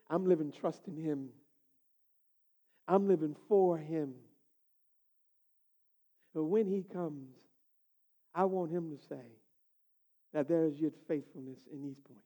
I'm 0.09 0.27
living 0.27 0.53
trusting 0.61 0.97
Him. 0.97 1.29
I'm 2.89 3.07
living 3.07 3.37
for 3.49 3.77
Him. 3.77 4.15
But 6.35 6.45
when 6.45 6.67
He 6.67 6.83
comes, 6.83 7.37
I 8.35 8.45
want 8.45 8.73
Him 8.73 8.97
to 8.97 9.07
say 9.09 9.25
that 10.33 10.49
there 10.49 10.65
is 10.65 10.81
yet 10.81 10.93
faithfulness 11.07 11.61
in 11.71 11.83
these 11.83 11.99
Point. 12.07 12.21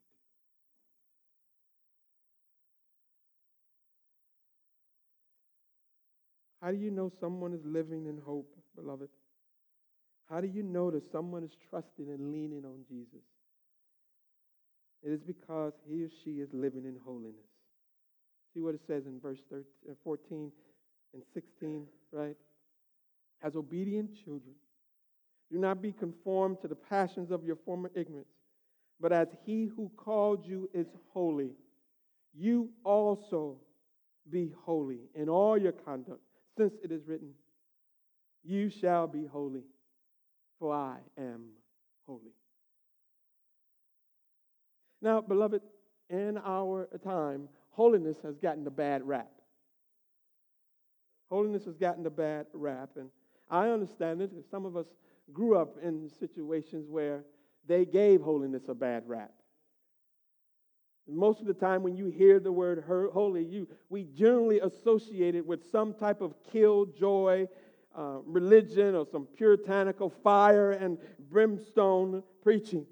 How 6.60 6.70
do 6.70 6.76
you 6.76 6.90
know 6.90 7.10
someone 7.20 7.52
is 7.52 7.64
living 7.64 8.06
in 8.06 8.18
hope, 8.18 8.54
beloved? 8.74 9.08
How 10.28 10.40
do 10.40 10.48
you 10.48 10.62
know 10.62 10.90
that 10.90 11.10
someone 11.12 11.44
is 11.44 11.56
trusting 11.70 12.08
and 12.08 12.32
leaning 12.32 12.64
on 12.64 12.84
Jesus? 12.88 13.24
It 15.02 15.10
is 15.10 15.20
because 15.22 15.74
he 15.86 16.04
or 16.04 16.08
she 16.24 16.40
is 16.40 16.48
living 16.52 16.84
in 16.84 16.96
holiness. 17.04 17.46
See 18.54 18.62
what 18.62 18.74
it 18.74 18.80
says 18.86 19.06
in 19.06 19.20
verse 19.20 19.38
13, 19.50 19.64
uh, 19.90 19.94
14 20.02 20.50
and 21.12 21.22
16, 21.34 21.86
right? 22.10 22.36
As 23.42 23.54
obedient 23.54 24.10
children, 24.24 24.54
do 25.52 25.58
not 25.58 25.80
be 25.80 25.92
conformed 25.92 26.60
to 26.62 26.68
the 26.68 26.74
passions 26.74 27.30
of 27.30 27.44
your 27.44 27.56
former 27.56 27.90
ignorance, 27.94 28.26
but 28.98 29.12
as 29.12 29.28
he 29.44 29.66
who 29.66 29.90
called 29.96 30.44
you 30.44 30.68
is 30.74 30.86
holy, 31.12 31.52
you 32.34 32.70
also 32.82 33.58
be 34.28 34.52
holy 34.64 35.00
in 35.14 35.28
all 35.28 35.56
your 35.56 35.72
conduct 35.72 36.25
since 36.56 36.74
it 36.82 36.90
is 36.90 37.06
written, 37.06 37.30
You 38.42 38.70
shall 38.70 39.06
be 39.06 39.26
holy, 39.26 39.64
for 40.58 40.74
I 40.74 40.98
am 41.18 41.46
holy. 42.06 42.34
Now, 45.02 45.20
beloved, 45.20 45.62
in 46.08 46.38
our 46.44 46.88
time, 47.04 47.48
holiness 47.70 48.16
has 48.22 48.38
gotten 48.38 48.66
a 48.66 48.70
bad 48.70 49.06
rap. 49.06 49.30
Holiness 51.28 51.64
has 51.64 51.76
gotten 51.76 52.06
a 52.06 52.10
bad 52.10 52.46
rap, 52.52 52.90
and 52.96 53.10
I 53.50 53.68
understand 53.68 54.22
it. 54.22 54.30
Some 54.50 54.64
of 54.64 54.76
us 54.76 54.86
grew 55.32 55.56
up 55.56 55.76
in 55.82 56.08
situations 56.08 56.88
where 56.88 57.24
they 57.66 57.84
gave 57.84 58.20
holiness 58.22 58.68
a 58.68 58.74
bad 58.74 59.02
rap. 59.06 59.32
Most 61.08 61.40
of 61.40 61.46
the 61.46 61.54
time, 61.54 61.82
when 61.82 61.96
you 61.96 62.06
hear 62.06 62.40
the 62.40 62.50
word 62.50 62.82
holy, 62.86 63.44
you, 63.44 63.68
we 63.88 64.04
generally 64.04 64.58
associate 64.58 65.36
it 65.36 65.46
with 65.46 65.70
some 65.70 65.94
type 65.94 66.20
of 66.20 66.34
killjoy 66.50 67.46
uh, 67.96 68.18
religion 68.24 68.94
or 68.96 69.06
some 69.06 69.26
puritanical 69.36 70.10
fire 70.10 70.72
and 70.72 70.98
brimstone 71.30 72.24
preaching. 72.42 72.86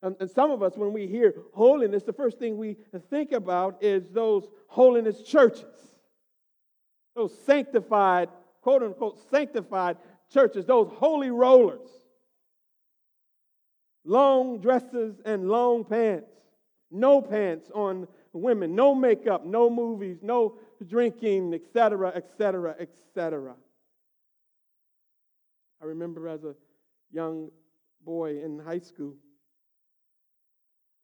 And, 0.00 0.14
and 0.20 0.30
some 0.30 0.52
of 0.52 0.62
us, 0.62 0.76
when 0.76 0.92
we 0.92 1.08
hear 1.08 1.34
holiness, 1.52 2.04
the 2.04 2.12
first 2.12 2.38
thing 2.38 2.56
we 2.56 2.76
think 3.10 3.32
about 3.32 3.82
is 3.82 4.08
those 4.10 4.48
holiness 4.68 5.22
churches, 5.22 5.64
those 7.16 7.36
sanctified, 7.44 8.28
quote 8.62 8.84
unquote, 8.84 9.18
sanctified 9.28 9.96
churches, 10.32 10.66
those 10.66 10.88
holy 10.94 11.30
rollers, 11.30 11.88
long 14.04 14.60
dresses 14.60 15.20
and 15.24 15.48
long 15.48 15.84
pants 15.84 16.30
no 16.90 17.20
pants 17.20 17.70
on 17.74 18.06
women, 18.32 18.74
no 18.74 18.94
makeup, 18.94 19.44
no 19.44 19.68
movies, 19.68 20.18
no 20.22 20.58
drinking, 20.86 21.54
etc., 21.54 22.12
etc., 22.14 22.76
etc. 22.78 23.54
I 25.80 25.84
remember 25.84 26.28
as 26.28 26.44
a 26.44 26.54
young 27.12 27.50
boy 28.04 28.42
in 28.42 28.58
high 28.58 28.80
school, 28.80 29.14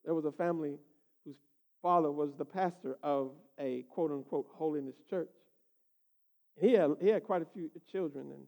there 0.05 0.15
was 0.15 0.25
a 0.25 0.33
family 0.33 0.79
whose 1.25 1.37
father 1.83 2.11
was 2.11 2.35
the 2.37 2.45
pastor 2.45 2.97
of 3.03 3.33
a 3.59 3.85
quote 3.91 4.11
unquote 4.11 4.47
holiness 4.53 4.97
church. 5.09 5.31
He 6.61 6.73
had, 6.73 6.91
he 7.01 7.09
had 7.09 7.25
quite 7.25 7.43
a 7.43 7.47
few 7.47 7.71
children 7.91 8.27
and 8.33 8.43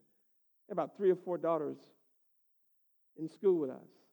about 0.71 0.97
three 0.97 1.11
or 1.11 1.17
four 1.17 1.39
daughters 1.39 1.77
in 3.19 3.29
school 3.29 3.59
with 3.59 3.71
us. 3.71 4.06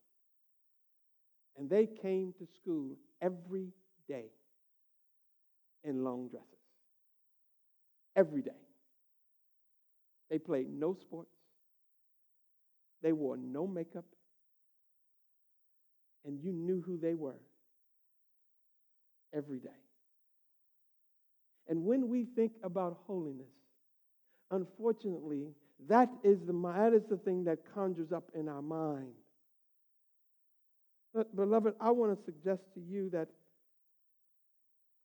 And 1.64 1.70
they 1.70 1.86
came 1.86 2.34
to 2.40 2.46
school 2.62 2.98
every 3.22 3.70
day 4.10 4.26
in 5.86 6.04
long 6.04 6.28
dresses. 6.28 6.50
Every 8.18 8.42
day. 8.42 8.52
They 10.30 10.40
played 10.40 10.68
no 10.70 10.94
sports. 10.94 11.30
They 13.02 13.14
wore 13.14 13.38
no 13.38 13.66
makeup. 13.66 14.04
And 16.26 16.38
you 16.44 16.52
knew 16.52 16.84
who 16.86 16.98
they 16.98 17.14
were 17.14 17.40
every 19.34 19.60
day. 19.60 19.70
And 21.70 21.86
when 21.86 22.10
we 22.10 22.26
think 22.26 22.52
about 22.62 22.98
holiness, 23.08 23.54
unfortunately, 24.52 25.54
that 25.88 26.10
is 26.26 26.40
the, 26.46 26.52
that 26.76 26.92
is 26.94 27.04
the 27.10 27.16
thing 27.16 27.46
that 27.46 27.60
conjures 27.74 28.12
up 28.12 28.30
in 28.36 28.50
our 28.50 28.62
mind. 28.62 29.14
But, 31.14 31.36
beloved, 31.36 31.76
I 31.80 31.92
want 31.92 32.18
to 32.18 32.26
suggest 32.26 32.64
to 32.74 32.80
you 32.80 33.10
that 33.12 33.28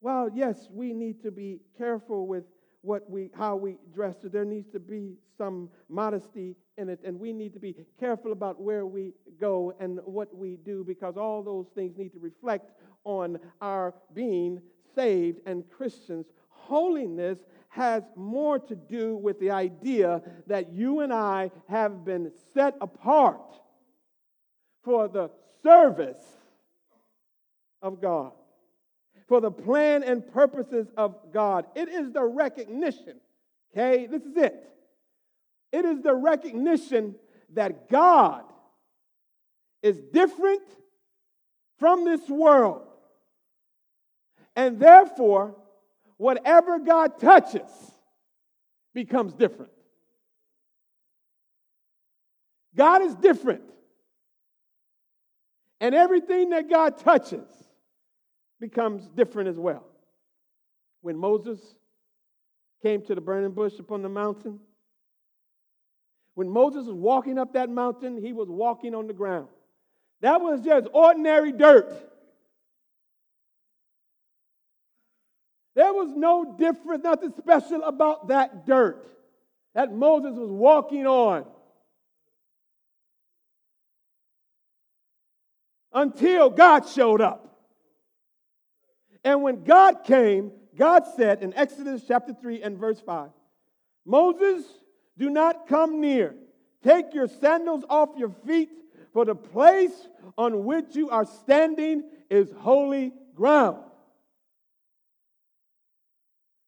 while, 0.00 0.30
yes, 0.32 0.68
we 0.72 0.92
need 0.92 1.22
to 1.22 1.30
be 1.30 1.60
careful 1.76 2.26
with 2.26 2.44
what 2.82 3.10
we, 3.10 3.30
how 3.34 3.56
we 3.56 3.76
dress, 3.92 4.14
there 4.22 4.44
needs 4.44 4.70
to 4.70 4.78
be 4.78 5.16
some 5.36 5.68
modesty 5.88 6.56
in 6.76 6.88
it, 6.88 7.00
and 7.04 7.18
we 7.18 7.32
need 7.32 7.52
to 7.52 7.60
be 7.60 7.74
careful 7.98 8.32
about 8.32 8.60
where 8.60 8.86
we 8.86 9.12
go 9.40 9.74
and 9.80 9.98
what 10.04 10.34
we 10.34 10.56
do 10.56 10.84
because 10.84 11.16
all 11.16 11.42
those 11.42 11.66
things 11.74 11.98
need 11.98 12.12
to 12.12 12.20
reflect 12.20 12.70
on 13.04 13.38
our 13.60 13.94
being 14.14 14.60
saved 14.94 15.40
and 15.46 15.68
Christians. 15.68 16.26
Holiness 16.48 17.38
has 17.68 18.04
more 18.16 18.58
to 18.58 18.76
do 18.76 19.16
with 19.16 19.38
the 19.40 19.50
idea 19.50 20.22
that 20.46 20.72
you 20.72 21.00
and 21.00 21.12
I 21.12 21.50
have 21.68 22.04
been 22.04 22.30
set 22.54 22.76
apart 22.80 23.60
for 24.84 25.08
the 25.08 25.30
service 25.62 26.22
of 27.82 28.00
God, 28.00 28.32
for 29.26 29.40
the 29.40 29.50
plan 29.50 30.02
and 30.02 30.26
purposes 30.32 30.88
of 30.96 31.16
God. 31.32 31.66
It 31.74 31.88
is 31.88 32.12
the 32.12 32.24
recognition, 32.24 33.20
okay? 33.72 34.06
This 34.06 34.22
is 34.22 34.36
it. 34.36 34.64
It 35.72 35.84
is 35.84 36.02
the 36.02 36.14
recognition 36.14 37.14
that 37.54 37.88
God 37.88 38.44
is 39.82 40.00
different 40.12 40.62
from 41.78 42.04
this 42.04 42.28
world. 42.28 42.86
And 44.56 44.80
therefore, 44.80 45.54
whatever 46.16 46.78
God 46.78 47.20
touches 47.20 47.70
becomes 48.92 49.32
different. 49.34 49.70
God 52.74 53.02
is 53.02 53.14
different. 53.14 53.62
And 55.80 55.94
everything 55.94 56.50
that 56.50 56.68
God 56.68 56.98
touches 56.98 57.46
becomes 58.60 59.08
different 59.08 59.48
as 59.48 59.56
well. 59.56 59.84
When 61.02 61.16
Moses 61.16 61.60
came 62.82 63.02
to 63.02 63.14
the 63.14 63.20
burning 63.20 63.52
bush 63.52 63.78
upon 63.78 64.02
the 64.02 64.08
mountain, 64.08 64.58
when 66.34 66.48
Moses 66.48 66.86
was 66.86 66.94
walking 66.94 67.38
up 67.38 67.54
that 67.54 67.68
mountain, 67.68 68.16
he 68.16 68.32
was 68.32 68.48
walking 68.48 68.94
on 68.94 69.06
the 69.06 69.12
ground. 69.12 69.48
That 70.20 70.40
was 70.40 70.60
just 70.60 70.88
ordinary 70.92 71.52
dirt. 71.52 71.92
There 75.74 75.92
was 75.92 76.12
no 76.16 76.56
difference, 76.58 77.04
nothing 77.04 77.32
special 77.38 77.84
about 77.84 78.28
that 78.28 78.66
dirt 78.66 79.06
that 79.74 79.92
Moses 79.92 80.32
was 80.32 80.50
walking 80.50 81.06
on. 81.06 81.44
Until 85.98 86.48
God 86.48 86.88
showed 86.88 87.20
up. 87.20 87.58
And 89.24 89.42
when 89.42 89.64
God 89.64 90.04
came, 90.04 90.52
God 90.76 91.02
said 91.16 91.42
in 91.42 91.52
Exodus 91.54 92.04
chapter 92.06 92.32
3 92.32 92.62
and 92.62 92.78
verse 92.78 93.00
5 93.00 93.30
Moses, 94.06 94.64
do 95.18 95.28
not 95.28 95.66
come 95.66 96.00
near. 96.00 96.34
Take 96.84 97.12
your 97.12 97.26
sandals 97.26 97.84
off 97.90 98.10
your 98.16 98.30
feet, 98.46 98.70
for 99.12 99.24
the 99.24 99.34
place 99.34 100.08
on 100.38 100.64
which 100.64 100.94
you 100.94 101.10
are 101.10 101.26
standing 101.26 102.04
is 102.30 102.48
holy 102.58 103.12
ground. 103.34 103.82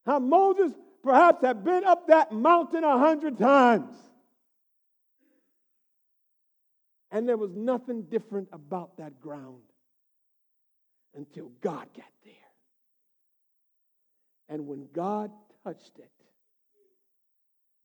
Now, 0.06 0.18
Moses 0.18 0.72
perhaps 1.04 1.44
had 1.44 1.62
been 1.62 1.84
up 1.84 2.08
that 2.08 2.32
mountain 2.32 2.82
a 2.82 2.98
hundred 2.98 3.38
times. 3.38 3.94
And 7.10 7.28
there 7.28 7.36
was 7.36 7.50
nothing 7.54 8.02
different 8.02 8.48
about 8.52 8.96
that 8.98 9.20
ground 9.20 9.62
until 11.14 11.50
God 11.60 11.88
got 11.96 12.12
there. 12.24 12.34
And 14.48 14.66
when 14.66 14.86
God 14.94 15.30
touched 15.64 15.98
it, 15.98 16.10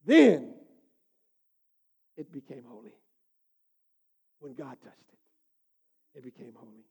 then 0.06 0.54
it 2.18 2.32
became 2.32 2.64
holy. 2.68 2.94
When 4.40 4.54
God 4.54 4.78
touched 4.84 5.10
it, 5.12 6.20
it 6.20 6.24
became 6.24 6.54
holy. 6.56 6.86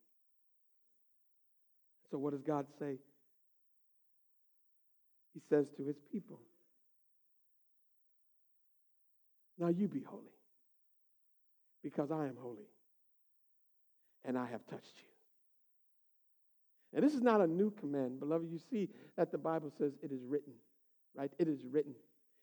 So, 2.11 2.19
what 2.19 2.33
does 2.33 2.43
God 2.43 2.67
say? 2.79 2.99
He 5.35 5.41
says 5.51 5.67
to 5.77 5.85
his 5.85 5.97
people, 6.13 6.41
Now 9.59 9.69
you 9.69 9.89
be 9.89 10.03
holy, 10.03 10.23
because 11.85 12.11
I 12.11 12.27
am 12.27 12.37
holy, 12.41 12.67
and 14.25 14.37
I 14.37 14.47
have 14.47 14.67
touched 14.67 14.97
you. 14.97 15.09
And 16.95 17.05
this 17.05 17.15
is 17.15 17.23
not 17.23 17.41
a 17.41 17.47
new 17.47 17.71
command, 17.73 18.19
beloved. 18.19 18.51
You 18.51 18.59
see 18.59 18.89
that 19.17 19.31
the 19.31 19.39
Bible 19.39 19.71
says 19.79 19.93
it 20.03 20.11
is 20.11 20.25
written, 20.27 20.55
right? 21.15 21.31
It 21.39 21.47
is 21.47 21.61
written. 21.71 21.95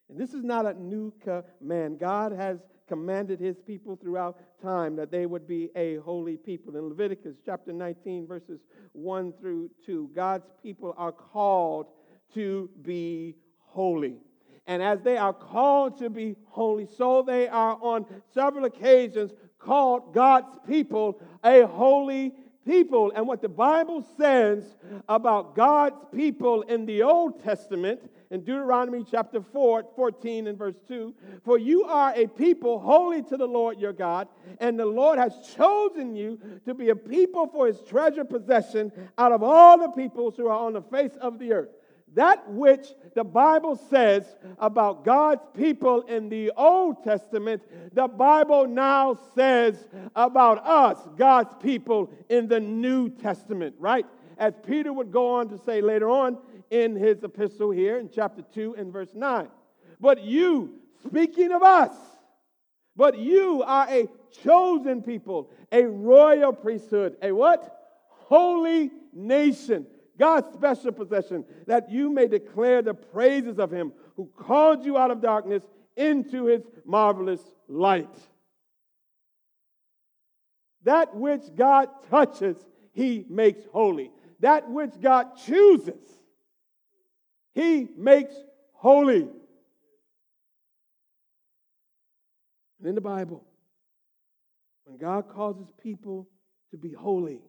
And 0.09 0.19
this 0.19 0.33
is 0.33 0.43
not 0.43 0.65
a 0.65 0.73
new 0.73 1.11
command. 1.23 1.99
God 1.99 2.33
has 2.33 2.59
commanded 2.87 3.39
his 3.39 3.57
people 3.65 3.95
throughout 3.95 4.37
time 4.61 4.97
that 4.97 5.09
they 5.09 5.25
would 5.25 5.47
be 5.47 5.69
a 5.75 5.95
holy 5.97 6.35
people. 6.35 6.75
In 6.75 6.89
Leviticus 6.89 7.37
chapter 7.45 7.71
19, 7.71 8.27
verses 8.27 8.59
1 8.91 9.33
through 9.39 9.71
2, 9.85 10.11
God's 10.13 10.49
people 10.61 10.93
are 10.97 11.13
called 11.13 11.87
to 12.33 12.69
be 12.81 13.35
holy. 13.59 14.17
And 14.67 14.81
as 14.81 15.01
they 15.01 15.17
are 15.17 15.33
called 15.33 15.97
to 15.99 16.09
be 16.09 16.35
holy, 16.45 16.85
so 16.85 17.23
they 17.23 17.47
are 17.47 17.77
on 17.81 18.05
several 18.33 18.65
occasions 18.65 19.31
called 19.59 20.13
God's 20.13 20.57
people 20.67 21.21
a 21.43 21.65
holy 21.65 22.33
people. 22.65 23.11
And 23.15 23.27
what 23.27 23.41
the 23.41 23.49
Bible 23.49 24.05
says 24.17 24.75
about 25.09 25.55
God's 25.55 26.05
people 26.13 26.61
in 26.63 26.85
the 26.85 27.03
Old 27.03 27.43
Testament 27.43 28.01
in 28.29 28.41
Deuteronomy 28.41 29.03
chapter 29.09 29.41
4, 29.41 29.87
14 29.95 30.47
and 30.47 30.57
verse 30.57 30.77
2 30.87 31.13
For 31.43 31.57
you 31.57 31.83
are 31.83 32.13
a 32.15 32.27
people 32.27 32.79
holy 32.79 33.21
to 33.23 33.37
the 33.37 33.47
Lord 33.47 33.79
your 33.79 33.93
God, 33.93 34.27
and 34.59 34.79
the 34.79 34.85
Lord 34.85 35.19
has 35.19 35.33
chosen 35.55 36.15
you 36.15 36.39
to 36.65 36.73
be 36.73 36.89
a 36.89 36.95
people 36.95 37.47
for 37.47 37.67
his 37.67 37.81
treasure 37.81 38.23
possession 38.23 38.91
out 39.17 39.31
of 39.31 39.43
all 39.43 39.77
the 39.77 39.89
peoples 39.89 40.37
who 40.37 40.47
are 40.47 40.65
on 40.65 40.73
the 40.73 40.81
face 40.81 41.15
of 41.19 41.39
the 41.39 41.51
earth. 41.51 41.69
That 42.13 42.49
which 42.49 42.87
the 43.15 43.23
Bible 43.23 43.77
says 43.89 44.25
about 44.59 45.05
God's 45.05 45.43
people 45.53 46.01
in 46.01 46.27
the 46.27 46.51
Old 46.57 47.03
Testament, 47.03 47.61
the 47.93 48.07
Bible 48.07 48.67
now 48.67 49.17
says 49.33 49.87
about 50.15 50.65
us, 50.65 50.97
God's 51.17 51.53
people, 51.61 52.11
in 52.29 52.49
the 52.49 52.59
New 52.59 53.09
Testament, 53.09 53.75
right? 53.79 54.05
As 54.37 54.53
Peter 54.67 54.91
would 54.91 55.11
go 55.11 55.35
on 55.35 55.47
to 55.49 55.57
say 55.57 55.81
later 55.81 56.09
on 56.09 56.37
in 56.69 56.95
his 56.95 57.23
epistle 57.23 57.71
here 57.71 57.97
in 57.97 58.09
chapter 58.13 58.41
2 58.41 58.75
and 58.77 58.91
verse 58.91 59.13
9. 59.13 59.47
But 60.01 60.21
you, 60.21 60.79
speaking 61.05 61.51
of 61.51 61.63
us, 61.63 61.95
but 62.95 63.17
you 63.17 63.63
are 63.65 63.87
a 63.89 64.09
chosen 64.43 65.01
people, 65.01 65.49
a 65.71 65.83
royal 65.83 66.51
priesthood, 66.51 67.15
a 67.21 67.31
what? 67.31 67.77
Holy 68.07 68.91
nation 69.13 69.85
God's 70.21 70.53
special 70.53 70.91
possession, 70.91 71.43
that 71.65 71.89
you 71.89 72.11
may 72.11 72.27
declare 72.27 72.83
the 72.83 72.93
praises 72.93 73.57
of 73.57 73.71
him 73.71 73.91
who 74.15 74.29
called 74.37 74.85
you 74.85 74.95
out 74.95 75.09
of 75.09 75.19
darkness 75.19 75.63
into 75.97 76.45
his 76.45 76.61
marvelous 76.85 77.41
light. 77.67 78.15
That 80.83 81.15
which 81.15 81.41
God 81.55 81.89
touches, 82.11 82.55
he 82.93 83.25
makes 83.31 83.63
holy. 83.73 84.11
That 84.41 84.69
which 84.69 84.91
God 85.01 85.37
chooses, 85.43 86.07
he 87.55 87.87
makes 87.97 88.35
holy. 88.73 89.27
And 92.77 92.89
in 92.89 92.93
the 92.93 93.01
Bible, 93.01 93.43
when 94.85 94.99
God 94.99 95.29
causes 95.29 95.67
people 95.81 96.29
to 96.69 96.77
be 96.77 96.93
holy, 96.93 97.41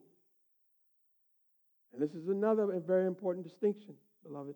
and 1.92 2.02
this 2.02 2.14
is 2.14 2.28
another 2.28 2.72
and 2.72 2.84
very 2.86 3.06
important 3.06 3.46
distinction, 3.46 3.94
beloved. 4.22 4.54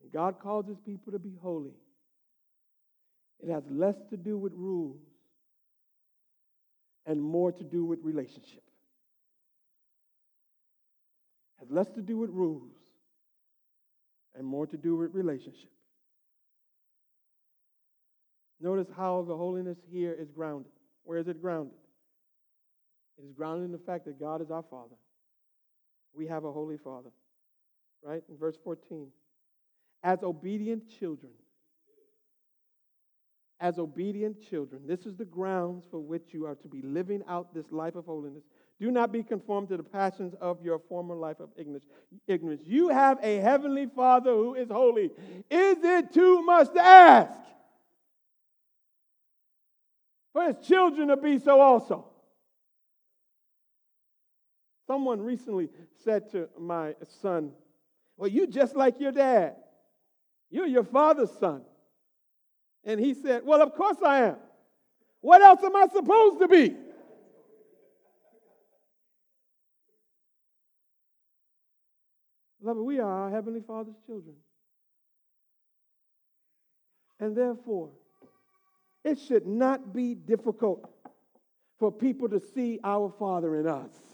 When 0.00 0.10
God 0.12 0.38
calls 0.40 0.66
his 0.66 0.78
people 0.78 1.12
to 1.12 1.18
be 1.18 1.34
holy, 1.40 1.74
it 3.42 3.50
has 3.50 3.62
less 3.70 3.96
to 4.10 4.16
do 4.16 4.36
with 4.36 4.52
rules 4.54 5.00
and 7.06 7.20
more 7.20 7.52
to 7.52 7.64
do 7.64 7.84
with 7.84 8.00
relationship. 8.02 8.62
It 11.56 11.64
has 11.64 11.70
less 11.70 11.88
to 11.94 12.02
do 12.02 12.18
with 12.18 12.30
rules 12.30 12.76
and 14.36 14.46
more 14.46 14.66
to 14.66 14.76
do 14.76 14.96
with 14.96 15.14
relationship. 15.14 15.70
Notice 18.60 18.88
how 18.94 19.24
the 19.26 19.36
holiness 19.36 19.78
here 19.90 20.12
is 20.12 20.30
grounded. 20.30 20.72
Where 21.04 21.18
is 21.18 21.28
it 21.28 21.40
grounded? 21.40 21.78
It 23.18 23.24
is 23.24 23.32
grounded 23.32 23.64
in 23.64 23.72
the 23.72 23.78
fact 23.78 24.04
that 24.04 24.20
God 24.20 24.42
is 24.42 24.50
our 24.50 24.64
Father. 24.70 24.96
We 26.14 26.26
have 26.26 26.44
a 26.44 26.52
holy 26.52 26.76
Father. 26.76 27.10
Right? 28.02 28.22
In 28.28 28.36
verse 28.36 28.56
14. 28.62 29.08
As 30.02 30.22
obedient 30.22 30.88
children, 30.88 31.32
as 33.60 33.78
obedient 33.78 34.40
children, 34.40 34.80
this 34.86 35.04
is 35.04 35.14
the 35.16 35.26
grounds 35.26 35.84
for 35.90 36.00
which 36.00 36.32
you 36.32 36.46
are 36.46 36.54
to 36.54 36.68
be 36.68 36.80
living 36.80 37.22
out 37.28 37.52
this 37.54 37.70
life 37.70 37.94
of 37.94 38.06
holiness. 38.06 38.42
Do 38.80 38.90
not 38.90 39.12
be 39.12 39.22
conformed 39.22 39.68
to 39.68 39.76
the 39.76 39.82
passions 39.82 40.32
of 40.40 40.64
your 40.64 40.78
former 40.78 41.14
life 41.14 41.38
of 41.40 41.50
ignorance. 42.26 42.62
You 42.64 42.88
have 42.88 43.18
a 43.22 43.36
heavenly 43.36 43.86
Father 43.94 44.30
who 44.30 44.54
is 44.54 44.70
holy. 44.70 45.10
Is 45.50 45.76
it 45.82 46.14
too 46.14 46.40
much 46.40 46.72
to 46.72 46.80
ask 46.80 47.38
for 50.32 50.44
his 50.44 50.66
children 50.66 51.08
to 51.08 51.18
be 51.18 51.38
so 51.38 51.60
also? 51.60 52.09
Someone 54.90 55.20
recently 55.20 55.68
said 56.02 56.32
to 56.32 56.48
my 56.58 56.96
son, 57.22 57.52
Well, 58.16 58.28
you 58.28 58.48
just 58.48 58.74
like 58.74 58.98
your 58.98 59.12
dad. 59.12 59.54
You're 60.50 60.66
your 60.66 60.82
father's 60.82 61.30
son. 61.38 61.62
And 62.82 62.98
he 62.98 63.14
said, 63.14 63.42
Well, 63.44 63.62
of 63.62 63.72
course 63.76 63.98
I 64.04 64.22
am. 64.22 64.36
What 65.20 65.42
else 65.42 65.62
am 65.62 65.76
I 65.76 65.86
supposed 65.92 66.40
to 66.40 66.48
be? 66.48 66.74
Beloved, 72.60 72.82
we 72.82 72.98
are 72.98 73.08
our 73.08 73.30
Heavenly 73.30 73.62
Father's 73.64 73.94
children. 74.06 74.34
And 77.20 77.36
therefore, 77.36 77.90
it 79.04 79.20
should 79.20 79.46
not 79.46 79.94
be 79.94 80.16
difficult 80.16 80.90
for 81.78 81.92
people 81.92 82.28
to 82.30 82.40
see 82.40 82.80
our 82.82 83.14
Father 83.20 83.54
in 83.54 83.68
us. 83.68 84.09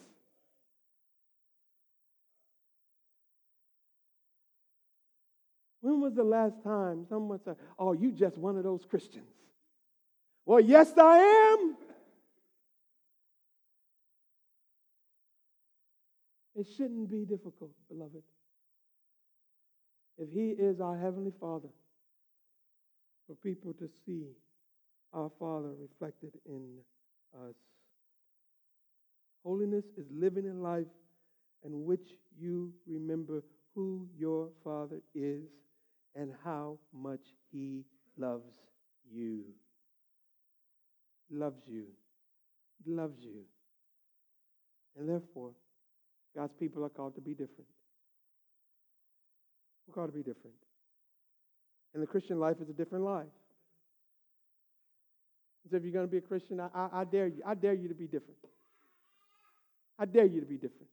When 5.86 6.00
was 6.00 6.14
the 6.14 6.24
last 6.24 6.64
time 6.64 7.06
someone 7.08 7.38
said, 7.44 7.54
Oh, 7.78 7.92
you 7.92 8.10
just 8.10 8.36
one 8.36 8.56
of 8.56 8.64
those 8.64 8.84
Christians? 8.84 9.30
Well, 10.44 10.58
yes, 10.58 10.92
I 10.98 11.18
am. 11.18 11.76
It 16.56 16.66
shouldn't 16.76 17.08
be 17.08 17.24
difficult, 17.24 17.70
beloved. 17.88 18.24
If 20.18 20.28
He 20.32 20.48
is 20.48 20.80
our 20.80 20.98
Heavenly 20.98 21.32
Father, 21.40 21.68
for 23.28 23.36
people 23.36 23.72
to 23.74 23.88
see 24.04 24.24
our 25.12 25.30
Father 25.38 25.70
reflected 25.80 26.32
in 26.46 26.78
us. 27.32 27.54
Holiness 29.44 29.84
is 29.96 30.06
living 30.10 30.46
in 30.46 30.64
life 30.64 30.88
in 31.64 31.84
which 31.84 32.18
you 32.36 32.72
remember 32.88 33.44
who 33.76 34.08
your 34.18 34.48
Father 34.64 35.00
is 35.14 35.44
and 36.16 36.32
how 36.44 36.78
much 36.92 37.20
He 37.52 37.84
loves 38.16 38.54
you. 39.12 39.44
Loves 41.30 41.62
you. 41.66 41.84
Loves 42.86 43.18
you. 43.20 43.42
And 44.98 45.08
therefore, 45.08 45.50
God's 46.34 46.54
people 46.58 46.84
are 46.84 46.88
called 46.88 47.14
to 47.16 47.20
be 47.20 47.32
different. 47.32 47.68
We're 49.86 49.94
called 49.94 50.10
to 50.10 50.16
be 50.16 50.22
different. 50.22 50.56
And 51.94 52.02
the 52.02 52.06
Christian 52.06 52.38
life 52.38 52.56
is 52.60 52.68
a 52.68 52.72
different 52.72 53.04
life. 53.04 53.26
So 55.70 55.76
if 55.76 55.82
you're 55.82 55.92
going 55.92 56.06
to 56.06 56.10
be 56.10 56.18
a 56.18 56.22
Christian, 56.22 56.60
I, 56.60 56.68
I, 56.74 56.88
I 57.00 57.04
dare 57.04 57.26
you. 57.26 57.42
I 57.44 57.54
dare 57.54 57.74
you 57.74 57.88
to 57.88 57.94
be 57.94 58.06
different. 58.06 58.38
I 59.98 60.04
dare 60.04 60.26
you 60.26 60.40
to 60.40 60.46
be 60.46 60.56
different. 60.56 60.88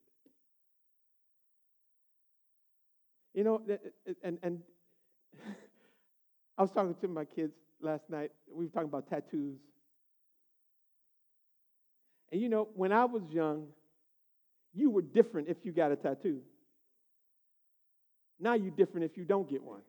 You 3.34 3.44
know, 3.44 3.62
and, 4.22 4.38
and 4.42 4.60
I 6.58 6.62
was 6.62 6.70
talking 6.70 6.94
to 7.00 7.08
my 7.08 7.24
kids 7.24 7.52
last 7.80 8.04
night. 8.08 8.30
We 8.52 8.66
were 8.66 8.70
talking 8.70 8.88
about 8.88 9.08
tattoos. 9.08 9.58
And 12.32 12.40
you 12.40 12.48
know, 12.48 12.68
when 12.74 12.92
I 12.92 13.04
was 13.04 13.22
young, 13.30 13.66
you 14.72 14.90
were 14.90 15.02
different 15.02 15.48
if 15.48 15.58
you 15.62 15.72
got 15.72 15.92
a 15.92 15.96
tattoo. 15.96 16.40
Now 18.40 18.54
you're 18.54 18.70
different 18.70 19.10
if 19.10 19.16
you 19.16 19.24
don't 19.24 19.48
get 19.48 19.62
one. 19.62 19.80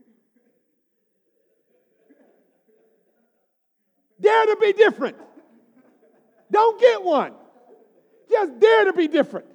Dare 4.21 4.45
to 4.45 4.57
be 4.61 4.73
different. 4.73 5.17
Don't 6.51 6.79
get 6.79 7.03
one. 7.03 7.33
Just 8.29 8.59
dare 8.59 8.85
to 8.85 8.93
be 8.93 9.07
different. 9.07 9.47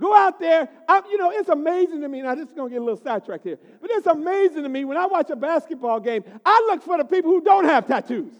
Go 0.00 0.14
out 0.14 0.38
there. 0.38 0.68
I, 0.86 1.02
you 1.10 1.18
know, 1.18 1.30
it's 1.32 1.48
amazing 1.48 2.00
to 2.02 2.08
me. 2.08 2.22
Now, 2.22 2.34
this 2.34 2.48
is 2.48 2.54
going 2.54 2.70
to 2.70 2.74
get 2.74 2.80
a 2.80 2.84
little 2.84 3.02
sidetracked 3.02 3.44
here, 3.44 3.58
but 3.80 3.90
it's 3.90 4.06
amazing 4.06 4.62
to 4.62 4.68
me 4.68 4.84
when 4.84 4.96
I 4.96 5.06
watch 5.06 5.28
a 5.30 5.36
basketball 5.36 5.98
game, 5.98 6.22
I 6.44 6.66
look 6.68 6.82
for 6.82 6.96
the 6.98 7.04
people 7.04 7.30
who 7.30 7.40
don't 7.42 7.64
have 7.64 7.86
tattoos. 7.86 8.32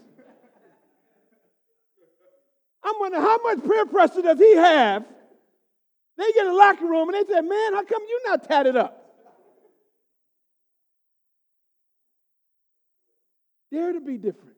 I'm 2.84 2.94
wondering 3.00 3.22
how 3.22 3.38
much 3.42 3.64
peer 3.64 3.86
pressure 3.86 4.22
does 4.22 4.38
he 4.38 4.54
have? 4.54 5.04
They 6.16 6.32
get 6.32 6.46
in 6.46 6.52
the 6.52 6.59
locker 6.59 6.86
room 6.86 7.09
and 7.09 7.14
they 7.14 7.32
say, 7.32 7.40
Man, 7.40 7.74
how 7.74 7.84
come 7.84 8.02
you 8.09 8.20
not 8.26 8.48
tatted 8.48 8.76
up? 8.76 9.04
Dare 13.70 13.92
to 13.92 14.00
be 14.00 14.16
different. 14.16 14.56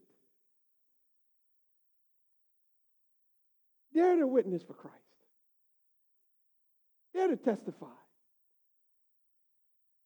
Dare 3.94 4.16
to 4.16 4.26
witness 4.26 4.62
for 4.62 4.74
Christ. 4.74 4.96
Dare 7.15 7.29
to 7.29 7.37
testify 7.37 7.87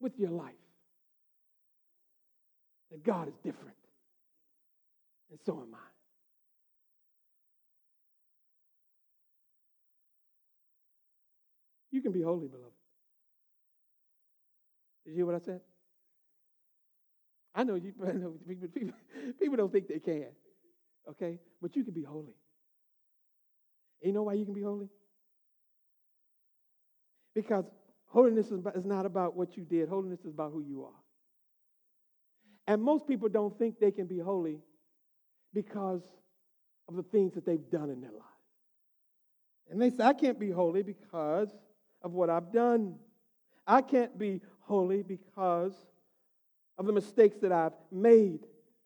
with 0.01 0.13
your 0.19 0.31
life 0.31 0.53
that 2.91 3.05
God 3.05 3.29
is 3.29 3.35
different. 3.43 3.77
And 5.31 5.39
so 5.45 5.55
am 5.55 5.75
I. 5.75 5.79
You 11.91 12.03
can 12.03 12.13
be 12.13 12.23
holy, 12.23 12.49
beloved. 12.49 12.73
Did 15.05 15.11
you 15.11 15.17
hear 15.17 15.27
what 15.27 15.35
I 15.35 15.39
said? 15.39 15.61
I 17.55 17.63
know 17.65 17.77
you 17.77 17.93
people, 18.49 18.69
people, 18.69 18.95
people 19.39 19.57
don't 19.57 19.71
think 19.71 19.89
they 19.89 20.01
can. 20.01 20.27
Okay? 21.09 21.39
But 21.63 21.77
you 21.77 21.85
can 21.85 21.95
be 21.95 22.03
holy. 22.03 22.35
And 24.03 24.09
you 24.09 24.13
know 24.13 24.25
why 24.25 24.35
you 24.35 24.45
can 24.45 24.55
be 24.55 24.63
holy? 24.63 24.89
Because 27.35 27.65
holiness 28.07 28.51
is 28.51 28.85
not 28.85 29.07
about 29.07 29.37
what 29.37 29.57
you 29.57 29.65
did, 29.65 29.89
holiness 29.89 30.21
is 30.21 30.33
about 30.33 30.53
who 30.53 30.63
you 30.63 30.85
are. 30.85 31.01
And 32.67 32.83
most 32.83 33.07
people 33.07 33.29
don't 33.29 33.59
think 33.59 33.79
they 33.79 33.91
can 33.91 34.07
be 34.07 34.19
holy 34.19 34.61
because 35.53 36.03
of 36.89 36.97
the 36.97 37.03
things 37.03 37.35
that 37.35 37.45
they've 37.45 37.71
done 37.71 37.91
in 37.91 38.01
their 38.01 38.13
lives. 38.13 38.23
And 39.71 39.81
they 39.81 39.91
say, 39.91 40.05
I 40.05 40.13
can't 40.13 40.39
be 40.39 40.51
holy 40.51 40.83
because 40.83 41.49
of 42.03 42.13
what 42.13 42.31
I've 42.31 42.53
done. 42.53 42.97
I 43.67 43.81
can't 43.83 44.19
be 44.19 44.41
holy 44.61 45.03
because 45.03 45.75
of 46.79 46.87
the 46.87 46.93
mistakes 46.93 47.39
that 47.43 47.53
I've 47.53 47.73
made. 47.91 48.41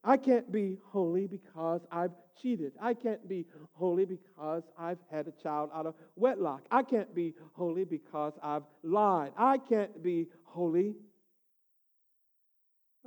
I 0.08 0.16
can't 0.16 0.50
be 0.50 0.78
holy 0.86 1.26
because 1.26 1.82
I've 1.92 2.12
cheated. 2.40 2.72
I 2.80 2.94
can't 2.94 3.28
be 3.28 3.44
holy 3.74 4.06
because 4.06 4.62
I've 4.78 4.96
had 5.10 5.28
a 5.28 5.32
child 5.42 5.68
out 5.74 5.84
of 5.84 5.96
wedlock. 6.16 6.62
I 6.70 6.82
can't 6.82 7.14
be 7.14 7.34
holy 7.52 7.84
because 7.84 8.32
I've 8.42 8.62
lied. 8.82 9.32
I 9.36 9.58
can't 9.58 10.02
be 10.02 10.28
holy. 10.44 10.94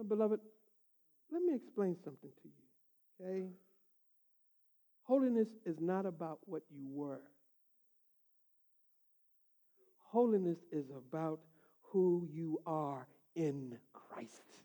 Beloved, 0.07 0.39
let 1.31 1.41
me 1.41 1.55
explain 1.55 1.95
something 2.03 2.29
to 2.43 2.47
you, 2.47 3.25
okay? 3.25 3.47
Holiness 5.01 5.47
is 5.65 5.77
not 5.79 6.05
about 6.05 6.37
what 6.45 6.61
you 6.69 6.85
were. 6.87 7.21
Holiness 10.03 10.59
is 10.71 10.85
about 10.95 11.39
who 11.81 12.27
you 12.31 12.61
are 12.67 13.07
in 13.35 13.79
Christ. 13.91 14.59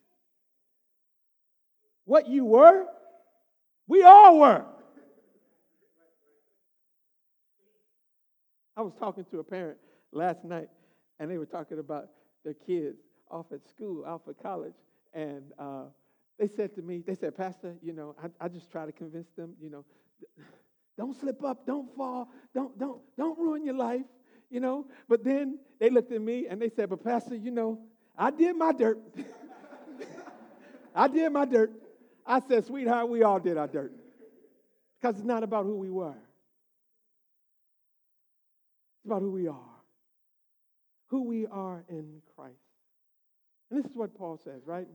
What 2.06 2.28
you 2.28 2.44
were, 2.44 2.86
we 3.88 4.02
all 4.04 4.38
were. 4.38 4.64
I 8.76 8.82
was 8.82 8.94
talking 8.94 9.24
to 9.32 9.40
a 9.40 9.44
parent 9.44 9.78
last 10.12 10.44
night, 10.44 10.68
and 11.18 11.30
they 11.30 11.36
were 11.36 11.46
talking 11.46 11.78
about 11.80 12.08
their 12.44 12.54
kids 12.54 12.98
off 13.28 13.46
at 13.52 13.66
school, 13.68 14.04
off 14.04 14.22
at 14.28 14.40
college, 14.40 14.74
and 15.14 15.42
uh, 15.58 15.84
they 16.38 16.46
said 16.46 16.74
to 16.76 16.82
me, 16.82 17.02
they 17.04 17.16
said, 17.16 17.36
Pastor, 17.36 17.74
you 17.82 17.92
know, 17.92 18.14
I, 18.22 18.46
I 18.46 18.48
just 18.48 18.70
try 18.70 18.86
to 18.86 18.92
convince 18.92 19.28
them, 19.36 19.54
you 19.60 19.70
know, 19.70 19.84
don't 20.96 21.18
slip 21.18 21.42
up, 21.42 21.66
don't 21.66 21.94
fall, 21.96 22.28
don't 22.54 22.78
don't 22.78 23.00
don't 23.18 23.38
ruin 23.38 23.64
your 23.64 23.74
life, 23.74 24.06
you 24.48 24.60
know. 24.60 24.86
But 25.08 25.24
then 25.24 25.58
they 25.80 25.90
looked 25.90 26.12
at 26.12 26.20
me 26.20 26.46
and 26.48 26.62
they 26.62 26.70
said, 26.70 26.88
But 26.88 27.02
Pastor, 27.02 27.34
you 27.34 27.50
know, 27.50 27.80
I 28.16 28.30
did 28.30 28.56
my 28.56 28.72
dirt. 28.72 28.98
I 30.94 31.08
did 31.08 31.32
my 31.32 31.44
dirt. 31.44 31.72
I 32.26 32.40
said, 32.40 32.66
Sweetheart, 32.66 33.08
we 33.08 33.22
all 33.22 33.38
did 33.38 33.56
our 33.56 33.68
dirt. 33.68 33.92
Because 35.00 35.16
it's 35.16 35.26
not 35.26 35.42
about 35.42 35.64
who 35.64 35.76
we 35.76 35.90
were, 35.90 36.16
it's 38.96 39.06
about 39.06 39.20
who 39.20 39.30
we 39.30 39.46
are. 39.46 39.60
Who 41.08 41.22
we 41.22 41.46
are 41.46 41.84
in 41.88 42.20
Christ. 42.34 42.56
And 43.70 43.78
this 43.78 43.88
is 43.90 43.96
what 43.96 44.16
Paul 44.16 44.40
says, 44.42 44.62
right? 44.64 44.88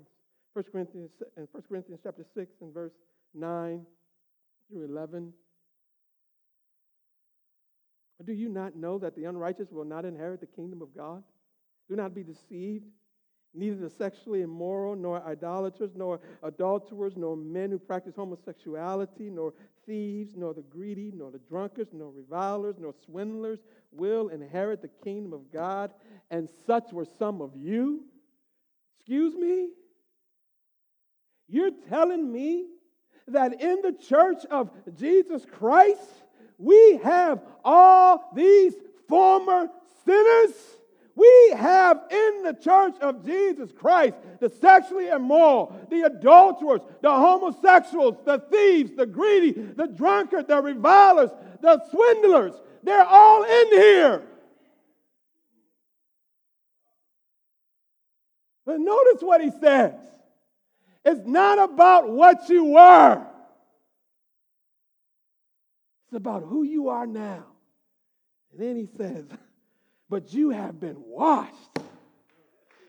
1 0.54 0.66
Corinthians, 0.72 1.12
in 1.38 1.48
1 1.52 1.64
Corinthians 1.70 2.02
chapter 2.04 2.26
6 2.36 2.52
and 2.62 2.74
verse 2.74 2.92
9 3.34 3.86
through 4.70 4.86
11. 4.86 5.32
Do 8.26 8.34
you 8.34 8.50
not 8.50 8.76
know 8.76 9.00
that 9.00 9.16
the 9.16 9.26
unrighteous 9.26 9.72
will 9.72 9.86
not 9.86 10.06
inherit 10.06 10.42
the 10.42 10.48
kingdom 10.48 10.82
of 10.82 10.96
God? 10.96 11.24
Do 11.90 11.96
not 11.96 12.14
be 12.14 12.24
deceived. 12.24 12.86
Neither 13.54 13.76
the 13.76 13.90
sexually 13.90 14.42
immoral, 14.42 14.96
nor 14.96 15.22
idolaters, 15.28 15.92
nor 15.96 16.22
adulterers, 16.42 17.18
nor 17.18 17.36
men 17.36 17.70
who 17.72 17.80
practice 17.80 18.16
homosexuality, 18.16 19.30
nor 19.30 19.54
thieves, 19.86 20.36
nor 20.38 20.54
the 20.54 20.62
greedy, 20.62 21.12
nor 21.14 21.32
the 21.32 21.40
drunkards, 21.40 21.92
nor 21.94 22.12
revilers, 22.12 22.76
nor 22.80 22.94
swindlers 23.06 23.60
will 23.92 24.30
inherit 24.30 24.82
the 24.82 24.90
kingdom 25.04 25.34
of 25.34 25.52
God. 25.52 25.92
And 26.30 26.50
such 26.66 26.94
were 26.94 27.08
some 27.20 27.42
of 27.42 27.56
you. 27.58 28.06
Excuse 28.98 29.36
me? 29.36 29.70
You're 31.50 31.72
telling 31.90 32.32
me 32.32 32.68
that 33.28 33.62
in 33.62 33.82
the 33.82 33.92
church 33.92 34.46
of 34.50 34.72
Jesus 34.96 35.46
Christ, 35.46 36.00
we 36.58 37.02
have 37.04 37.42
all 37.66 38.32
these 38.34 38.76
former 39.10 39.68
sinners? 40.06 40.54
We 41.16 41.54
have 41.56 42.02
in 42.10 42.44
the 42.44 42.54
church 42.54 42.96
of 43.02 43.26
Jesus 43.26 43.72
Christ 43.72 44.16
the 44.40 44.50
sexually 44.50 45.10
immoral, 45.10 45.76
the 45.90 46.04
adulterers, 46.04 46.82
the 47.02 47.12
homosexuals, 47.12 48.18
the 48.26 48.40
thieves, 48.52 48.96
the 48.96 49.06
greedy, 49.06 49.52
the 49.52 49.88
drunkard, 49.88 50.48
the 50.48 50.62
revilers, 50.62 51.30
the 51.62 51.82
swindlers. 51.92 52.54
They're 52.84 53.06
all 53.06 53.44
in 53.44 53.68
here. 53.68 54.24
But 58.66 58.80
notice 58.80 59.22
what 59.22 59.42
he 59.42 59.52
says. 59.60 59.96
It's 61.04 61.26
not 61.26 61.60
about 61.60 62.10
what 62.10 62.48
you 62.48 62.66
were. 62.66 63.26
It's 66.08 66.16
about 66.16 66.44
who 66.44 66.64
you 66.64 66.90
are 66.90 67.08
now. 67.08 67.46
And 68.52 68.62
then 68.62 68.76
he 68.76 68.88
says, 68.98 69.26
but 70.12 70.34
you 70.34 70.50
have 70.50 70.78
been 70.78 70.98
washed. 71.00 71.80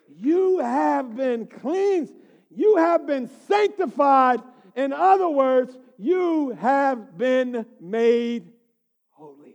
You 0.09 0.59
have 0.59 1.17
been 1.17 1.47
cleansed. 1.47 2.13
You 2.51 2.77
have 2.77 3.07
been 3.07 3.31
sanctified. 3.47 4.43
In 4.75 4.93
other 4.93 5.29
words, 5.29 5.79
you 5.97 6.51
have 6.61 7.17
been 7.17 7.65
made 7.81 8.51
holy. 9.11 9.55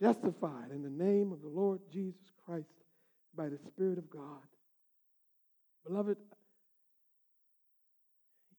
Justified 0.00 0.70
in 0.70 0.84
the 0.84 1.04
name 1.04 1.32
of 1.32 1.42
the 1.42 1.48
Lord 1.48 1.80
Jesus 1.92 2.30
Christ 2.46 2.68
by 3.34 3.48
the 3.48 3.58
Spirit 3.66 3.98
of 3.98 4.08
God. 4.08 4.46
Beloved, 5.84 6.18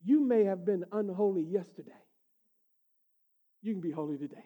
you 0.04 0.20
may 0.20 0.44
have 0.44 0.66
been 0.66 0.84
unholy 0.92 1.44
yesterday 1.44 1.94
you 3.64 3.74
can 3.74 3.82
be 3.82 3.92
holy 3.92 4.18
today. 4.18 4.46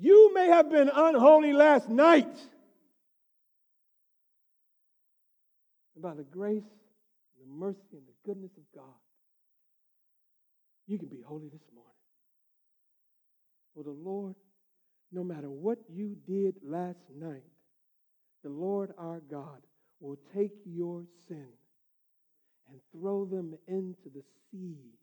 You 0.00 0.34
may 0.34 0.48
have 0.48 0.68
been 0.68 0.90
unholy 0.92 1.52
last 1.52 1.88
night. 1.88 2.36
By 5.96 6.14
the 6.14 6.24
grace, 6.24 6.64
the 7.38 7.46
mercy, 7.46 7.78
and 7.92 8.02
the 8.06 8.14
goodness 8.24 8.50
of 8.56 8.64
God, 8.74 8.98
you 10.88 10.98
can 10.98 11.06
be 11.08 11.20
holy 11.24 11.48
this 11.48 11.62
morning. 11.72 11.92
For 13.76 13.84
the 13.84 13.90
Lord 13.90 14.34
no 15.12 15.22
matter 15.22 15.50
what 15.50 15.78
you 15.88 16.16
did 16.26 16.54
last 16.64 17.04
night, 17.14 17.44
the 18.42 18.48
Lord 18.48 18.92
our 18.98 19.20
God 19.20 19.60
will 20.00 20.16
take 20.34 20.52
your 20.64 21.04
sin 21.28 21.46
and 22.68 22.80
throw 22.92 23.26
them 23.26 23.54
into 23.68 24.08
the 24.12 24.22
sea 24.50 24.94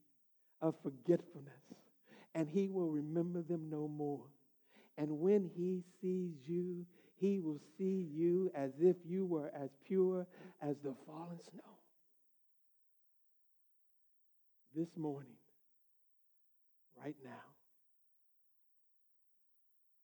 of 0.62 0.76
forgetfulness, 0.84 1.54
and 2.36 2.48
he 2.48 2.68
will 2.68 2.90
remember 2.90 3.42
them 3.42 3.70
no 3.70 3.88
more. 3.88 4.26
And 4.98 5.20
when 5.20 5.50
he 5.56 5.84
sees 6.02 6.34
you, 6.46 6.86
he 7.16 7.40
will 7.40 7.60
see 7.78 8.10
you 8.14 8.52
as 8.56 8.72
if 8.80 8.98
you 9.06 9.26
were 9.26 9.52
as 9.56 9.70
pure 9.86 10.26
as 10.62 10.76
the 10.84 10.94
fallen 11.06 11.40
snow. 11.52 11.62
This 14.76 14.90
morning, 14.98 15.38
right 17.02 17.16
now, 17.24 17.32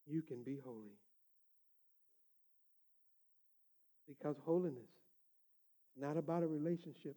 you 0.06 0.22
can 0.22 0.42
be 0.42 0.58
holy. 0.64 0.98
Because 4.08 4.36
holiness 4.44 4.90
is 5.96 6.02
not 6.02 6.16
about 6.16 6.42
a 6.42 6.46
relationship 6.46 7.16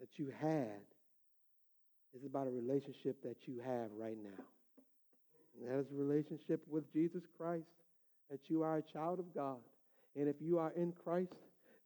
that 0.00 0.08
you 0.16 0.32
had, 0.40 0.82
it's 2.14 2.24
about 2.24 2.46
a 2.46 2.50
relationship 2.50 3.22
that 3.22 3.36
you 3.46 3.60
have 3.64 3.90
right 3.98 4.16
now. 4.22 4.44
And 5.60 5.70
that 5.70 5.80
is 5.80 5.86
a 5.92 5.94
relationship 5.94 6.62
with 6.68 6.90
Jesus 6.92 7.22
Christ, 7.36 7.64
that 8.30 8.40
you 8.48 8.62
are 8.62 8.78
a 8.78 8.82
child 8.82 9.18
of 9.18 9.34
God. 9.34 9.58
And 10.14 10.28
if 10.28 10.36
you 10.40 10.58
are 10.58 10.72
in 10.76 10.92
Christ, 11.04 11.34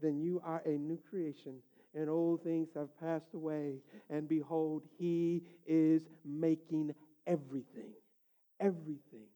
then 0.00 0.20
you 0.20 0.40
are 0.44 0.62
a 0.64 0.70
new 0.70 0.98
creation, 1.10 1.56
and 1.94 2.08
old 2.08 2.42
things 2.42 2.68
have 2.74 2.88
passed 3.00 3.34
away. 3.34 3.74
And 4.08 4.28
behold, 4.28 4.82
He 4.98 5.42
is 5.66 6.02
making 6.24 6.94
everything, 7.26 7.92
everything, 8.60 9.26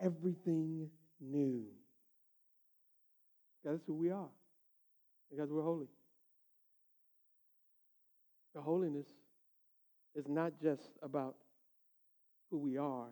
everything 0.00 0.90
new. 1.20 1.64
That's 3.64 3.80
who 3.86 3.94
we 3.94 4.10
are, 4.10 4.28
because 5.30 5.50
we're 5.50 5.62
holy. 5.62 5.88
The 8.54 8.60
holiness 8.60 9.06
is 10.16 10.26
not 10.28 10.52
just 10.62 10.88
about 11.02 11.36
who 12.50 12.58
we 12.58 12.76
are, 12.78 13.08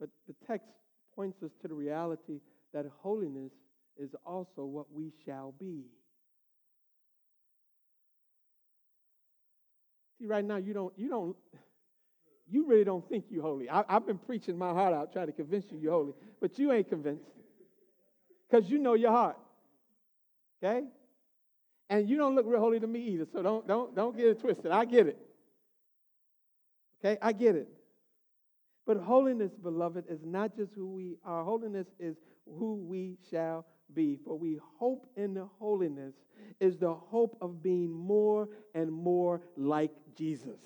but 0.00 0.08
the 0.26 0.34
text 0.46 0.68
points 1.14 1.42
us 1.42 1.50
to 1.62 1.68
the 1.68 1.74
reality 1.74 2.40
that 2.72 2.86
holiness 3.02 3.52
is 3.98 4.10
also 4.24 4.64
what 4.64 4.92
we 4.92 5.12
shall 5.24 5.54
be. 5.58 5.84
See, 10.18 10.26
right 10.26 10.44
now 10.44 10.56
you 10.56 10.72
don't, 10.72 10.92
you 10.96 11.08
don't, 11.08 11.36
you 12.48 12.66
really 12.66 12.84
don't 12.84 13.06
think 13.08 13.26
you're 13.28 13.42
holy. 13.42 13.68
I, 13.68 13.84
have 13.88 14.06
been 14.06 14.18
preaching 14.18 14.56
my 14.56 14.72
heart 14.72 14.94
out 14.94 15.12
trying 15.12 15.26
to 15.26 15.32
convince 15.32 15.66
you 15.70 15.78
you're 15.78 15.92
holy, 15.92 16.12
but 16.40 16.58
you 16.58 16.72
ain't 16.72 16.88
convinced 16.88 17.24
because 18.48 18.70
you 18.70 18.78
know 18.78 18.94
your 18.94 19.10
heart. 19.10 19.36
Okay? 20.62 20.84
And 21.88 22.08
you 22.08 22.16
don't 22.16 22.34
look 22.34 22.46
real 22.46 22.60
holy 22.60 22.80
to 22.80 22.86
me 22.86 23.00
either, 23.00 23.26
so 23.32 23.42
don't, 23.42 23.66
don't, 23.66 23.94
don't 23.94 24.16
get 24.16 24.26
it 24.26 24.40
twisted. 24.40 24.70
I 24.70 24.84
get 24.84 25.06
it. 25.06 25.18
Okay? 27.00 27.18
I 27.20 27.32
get 27.32 27.56
it. 27.56 27.68
But 28.86 28.98
holiness, 28.98 29.52
beloved, 29.60 30.04
is 30.08 30.20
not 30.24 30.56
just 30.56 30.72
who 30.74 30.86
we 30.86 31.16
are. 31.24 31.42
Holiness 31.42 31.88
is 31.98 32.16
who 32.46 32.76
we 32.76 33.16
shall 33.30 33.66
be. 33.94 34.16
For 34.24 34.38
we 34.38 34.60
hope 34.78 35.08
in 35.16 35.34
the 35.34 35.48
holiness 35.58 36.14
is 36.60 36.78
the 36.78 36.94
hope 36.94 37.36
of 37.40 37.62
being 37.62 37.90
more 37.90 38.48
and 38.74 38.92
more 38.92 39.40
like 39.56 39.90
Jesus. 40.16 40.60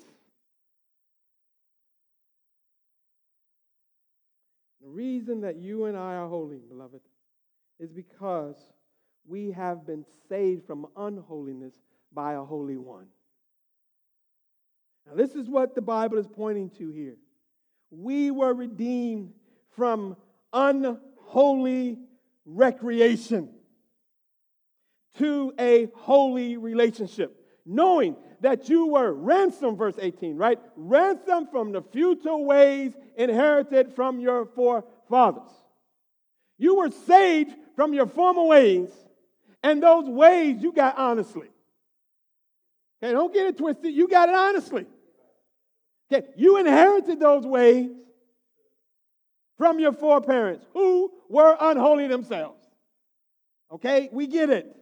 The 4.81 4.87
reason 4.87 5.41
that 5.41 5.57
you 5.57 5.85
and 5.85 5.97
I 5.97 6.15
are 6.15 6.27
holy, 6.27 6.57
beloved, 6.57 7.01
is 7.79 7.91
because 7.91 8.55
we 9.27 9.51
have 9.51 9.85
been 9.85 10.05
saved 10.27 10.65
from 10.65 10.87
unholiness 10.95 11.73
by 12.13 12.33
a 12.33 12.43
holy 12.43 12.77
one. 12.77 13.07
Now, 15.11 15.17
this 15.17 15.35
is 15.35 15.49
what 15.49 15.75
the 15.75 15.81
Bible 15.81 16.17
is 16.17 16.27
pointing 16.27 16.69
to 16.77 16.89
here. 16.89 17.17
We 17.89 18.31
were 18.31 18.53
redeemed 18.53 19.33
from 19.75 20.15
unholy 20.53 21.99
recreation 22.45 23.49
to 25.17 25.53
a 25.59 25.89
holy 25.95 26.55
relationship, 26.55 27.35
knowing 27.65 28.15
that 28.39 28.69
you 28.69 28.87
were 28.87 29.11
ransomed, 29.13 29.77
verse 29.77 29.95
18, 29.99 30.37
right? 30.37 30.59
Ransomed 30.77 31.49
from 31.49 31.73
the 31.73 31.81
futile 31.81 32.45
ways 32.45 32.93
inherited 33.17 33.93
from 33.93 34.21
your 34.21 34.45
forefathers. 34.45 35.49
You 36.57 36.77
were 36.77 36.91
saved 36.91 37.53
from 37.75 37.93
your 37.93 38.07
former 38.07 38.45
ways, 38.45 38.89
and 39.61 39.83
those 39.83 40.07
ways 40.07 40.61
you 40.61 40.71
got 40.71 40.97
honestly. 40.97 41.49
Okay, 43.03 43.11
don't 43.11 43.33
get 43.33 43.47
it 43.47 43.57
twisted. 43.57 43.93
You 43.93 44.07
got 44.07 44.29
it 44.29 44.35
honestly. 44.35 44.85
Okay, 46.11 46.27
you 46.35 46.57
inherited 46.57 47.19
those 47.19 47.45
ways 47.45 47.89
from 49.57 49.79
your 49.79 49.93
foreparents 49.93 50.65
who 50.73 51.11
were 51.29 51.55
unholy 51.59 52.07
themselves. 52.07 52.59
Okay, 53.71 54.09
we 54.11 54.27
get 54.27 54.49
it. 54.49 54.75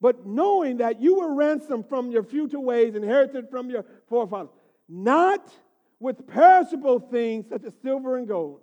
But 0.00 0.26
knowing 0.26 0.78
that 0.78 1.00
you 1.00 1.20
were 1.20 1.34
ransomed 1.34 1.88
from 1.88 2.10
your 2.10 2.24
future 2.24 2.58
ways, 2.58 2.94
inherited 2.94 3.50
from 3.50 3.70
your 3.70 3.84
forefathers, 4.08 4.50
not 4.88 5.52
with 6.00 6.26
perishable 6.26 6.98
things 6.98 7.46
such 7.48 7.62
as 7.64 7.74
silver 7.82 8.16
and 8.16 8.26
gold, 8.26 8.60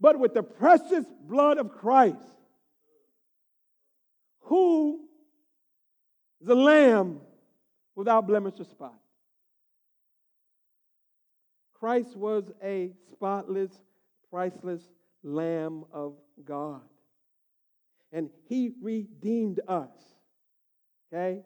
but 0.00 0.18
with 0.18 0.34
the 0.34 0.42
precious 0.42 1.04
blood 1.22 1.58
of 1.58 1.70
Christ, 1.70 2.16
who 4.44 5.04
a 6.48 6.54
lamb 6.54 7.20
without 8.00 8.26
blemish 8.26 8.54
or 8.58 8.64
spot. 8.64 8.94
Christ 11.74 12.16
was 12.16 12.50
a 12.64 12.92
spotless, 13.12 13.70
priceless 14.30 14.80
Lamb 15.22 15.84
of 15.92 16.14
God. 16.42 16.80
And 18.10 18.30
he 18.48 18.70
redeemed 18.80 19.60
us. 19.68 19.90
Okay? 21.12 21.42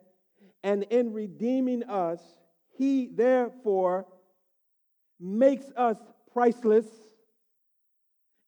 And 0.63 0.83
in 0.83 1.11
redeeming 1.11 1.83
us, 1.83 2.21
he 2.77 3.09
therefore 3.13 4.05
makes 5.19 5.65
us 5.75 5.97
priceless 6.31 6.85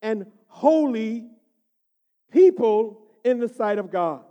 and 0.01 0.27
holy 0.47 1.27
people 2.31 3.01
in 3.25 3.39
the 3.39 3.49
sight 3.49 3.79
of 3.79 3.91
God. 3.91 4.23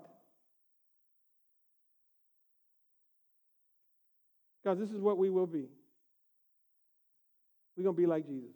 Because 4.67 4.81
this 4.81 4.91
is 4.91 5.01
what 5.01 5.17
we 5.17 5.31
will 5.31 5.47
be. 5.47 5.69
We're 7.77 7.85
going 7.85 7.95
to 7.95 8.03
be 8.03 8.07
like 8.09 8.27
Jesus. 8.27 8.51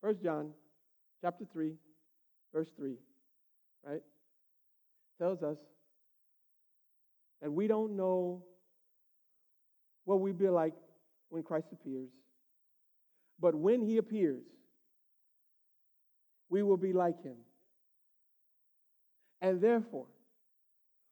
First 0.00 0.20
John 0.20 0.50
chapter 1.22 1.44
3, 1.52 1.74
verse 2.52 2.66
3, 2.76 2.96
right? 3.84 4.00
Tells 5.20 5.44
us 5.44 5.58
that 7.40 7.52
we 7.52 7.68
don't 7.68 7.96
know 7.96 8.42
what 10.06 10.18
we'll 10.18 10.32
be 10.32 10.48
like 10.48 10.74
when 11.28 11.44
Christ 11.44 11.68
appears. 11.70 12.08
But 13.38 13.54
when 13.54 13.80
he 13.80 13.98
appears, 13.98 14.42
we 16.48 16.64
will 16.64 16.76
be 16.76 16.92
like 16.92 17.22
him. 17.22 17.36
And 19.40 19.60
therefore, 19.60 20.06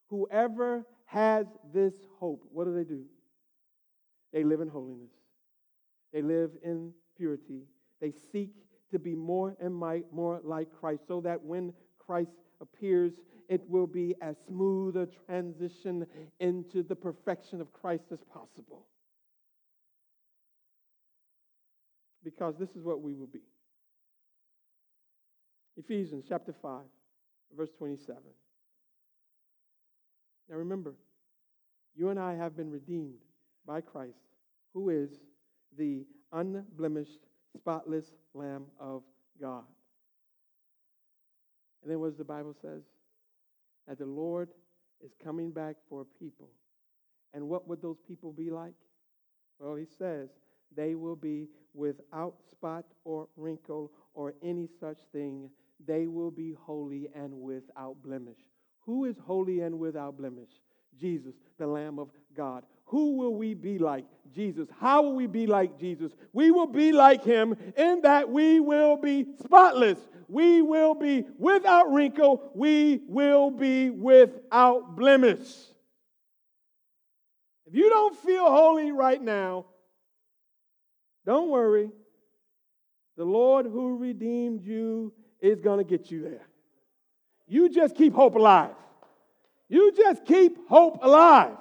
whoever 0.09 0.85
has 1.07 1.46
this 1.72 1.94
hope, 2.18 2.44
what 2.52 2.64
do 2.64 2.74
they 2.74 2.84
do? 2.84 3.05
They 4.32 4.44
live 4.44 4.61
in 4.61 4.68
holiness. 4.68 5.12
They 6.12 6.22
live 6.22 6.50
in 6.62 6.92
purity. 7.16 7.62
They 8.00 8.12
seek 8.32 8.50
to 8.90 8.98
be 8.98 9.14
more 9.14 9.57
and 9.61 9.74
more 9.74 10.40
like 10.42 10.68
Christ 10.80 11.02
so 11.07 11.20
that 11.22 11.42
when 11.42 11.72
Christ 11.98 12.30
appears, 12.61 13.14
it 13.48 13.62
will 13.68 13.86
be 13.86 14.14
as 14.20 14.36
smooth 14.46 14.96
a 14.96 15.09
transition 15.26 16.07
into 16.40 16.82
the 16.82 16.96
perfection 16.96 17.61
of 17.61 17.72
Christ 17.72 18.05
as 18.12 18.22
possible. 18.24 18.86
Because 22.22 22.57
this 22.59 22.70
is 22.70 22.82
what 22.82 23.02
we 23.02 23.14
will 23.14 23.26
be. 23.26 23.42
Ephesians 25.76 26.24
chapter 26.28 26.52
5, 26.52 26.80
verse 27.57 27.70
27. 27.76 28.16
Now 30.49 30.57
remember, 30.57 30.95
you 31.95 32.11
and 32.11 32.18
I 32.18 32.34
have 32.34 32.57
been 32.57 32.70
redeemed 32.70 33.22
by 33.66 33.80
Christ, 33.80 34.18
who 34.72 34.90
is 34.90 35.11
the 35.76 36.05
unblemished, 36.32 37.26
spotless 37.57 38.07
Lamb 38.34 38.64
of 38.78 39.03
God. 39.40 39.64
And 41.82 41.90
then 41.90 42.01
what 42.01 42.09
does 42.09 42.18
the 42.18 42.24
Bible 42.24 42.55
says? 42.61 42.82
That 43.86 43.99
the 43.99 44.07
Lord 44.07 44.49
is 45.05 45.12
coming 45.22 45.51
back 45.51 45.76
for 45.88 46.03
a 46.03 46.05
people. 46.05 46.49
And 47.32 47.49
what 47.49 47.68
would 47.68 47.82
those 47.82 47.99
people 48.07 48.32
be 48.32 48.51
like? 48.51 48.74
Well, 49.59 49.76
he 49.76 49.86
says, 49.99 50.30
they 50.74 50.95
will 50.95 51.16
be 51.16 51.49
without 51.74 52.36
spot 52.51 52.84
or 53.05 53.28
wrinkle 53.36 53.92
or 54.14 54.34
any 54.42 54.68
such 54.80 54.99
thing. 55.12 55.51
They 55.84 56.07
will 56.07 56.30
be 56.30 56.55
holy 56.59 57.09
and 57.14 57.32
without 57.40 57.97
blemish. 58.03 58.38
Who 58.87 59.05
is 59.05 59.16
holy 59.18 59.61
and 59.61 59.78
without 59.78 60.16
blemish? 60.16 60.51
Jesus, 60.99 61.35
the 61.59 61.66
Lamb 61.66 61.99
of 61.99 62.11
God. 62.37 62.64
Who 62.87 63.16
will 63.16 63.35
we 63.35 63.55
be 63.55 63.78
like? 63.78 64.05
Jesus. 64.35 64.68
How 64.78 65.03
will 65.03 65.14
we 65.14 65.26
be 65.26 65.47
like 65.47 65.78
Jesus? 65.78 66.12
We 66.32 66.51
will 66.51 66.66
be 66.66 66.93
like 66.93 67.24
him 67.24 67.57
in 67.76 68.03
that 68.03 68.28
we 68.28 68.61
will 68.61 68.97
be 68.97 69.26
spotless. 69.43 69.99
We 70.28 70.62
will 70.62 70.95
be 70.95 71.24
without 71.39 71.93
wrinkle. 71.93 72.51
We 72.55 73.01
will 73.09 73.51
be 73.51 73.91
without 73.91 74.97
blemish. 74.97 75.49
If 77.66 77.74
you 77.74 77.89
don't 77.89 78.16
feel 78.16 78.45
holy 78.51 78.93
right 78.93 79.22
now, 79.22 79.66
don't 81.24 81.49
worry. 81.49 81.91
The 83.16 83.24
Lord 83.24 83.66
who 83.66 83.97
redeemed 83.97 84.62
you 84.62 85.12
is 85.41 85.61
going 85.61 85.78
to 85.78 85.85
get 85.85 86.11
you 86.11 86.22
there. 86.22 86.47
You 87.47 87.68
just 87.68 87.95
keep 87.95 88.14
hope 88.14 88.34
alive. 88.34 88.74
You 89.68 89.92
just 89.92 90.24
keep 90.24 90.68
hope 90.68 90.99
alive. 91.03 91.57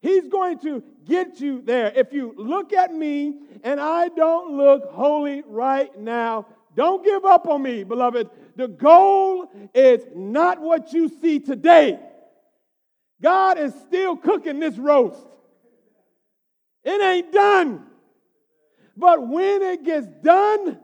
He's 0.00 0.28
going 0.28 0.58
to 0.60 0.82
get 1.04 1.40
you 1.40 1.60
there. 1.62 1.92
If 1.94 2.12
you 2.12 2.34
look 2.36 2.72
at 2.72 2.92
me 2.92 3.38
and 3.62 3.78
I 3.78 4.08
don't 4.08 4.56
look 4.56 4.90
holy 4.90 5.42
right 5.46 5.96
now, 5.98 6.46
don't 6.74 7.04
give 7.04 7.24
up 7.24 7.46
on 7.48 7.62
me, 7.62 7.84
beloved. 7.84 8.30
The 8.56 8.68
goal 8.68 9.50
is 9.74 10.02
not 10.14 10.60
what 10.60 10.92
you 10.92 11.08
see 11.20 11.40
today. 11.40 11.98
God 13.20 13.58
is 13.58 13.74
still 13.86 14.16
cooking 14.16 14.60
this 14.60 14.78
roast. 14.78 15.26
It 16.84 17.02
ain't 17.02 17.32
done. 17.32 17.84
But 18.96 19.26
when 19.26 19.62
it 19.62 19.84
gets 19.84 20.06
done, 20.22 20.78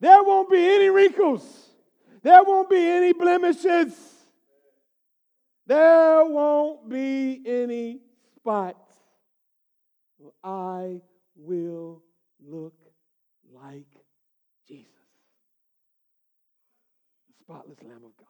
there 0.00 0.22
won't 0.22 0.50
be 0.50 0.58
any 0.58 0.88
wrinkles. 0.88 1.69
There 2.22 2.42
won't 2.44 2.68
be 2.68 2.76
any 2.76 3.12
blemishes. 3.12 3.94
There 5.66 6.24
won't 6.24 6.88
be 6.88 7.42
any 7.46 8.00
spots. 8.36 8.92
I 10.42 11.00
will 11.36 12.02
look 12.44 12.74
like 13.52 13.86
Jesus, 14.66 14.86
the 17.28 17.34
spotless 17.44 17.78
Lamb 17.82 18.04
of 18.04 18.16
God. 18.16 18.26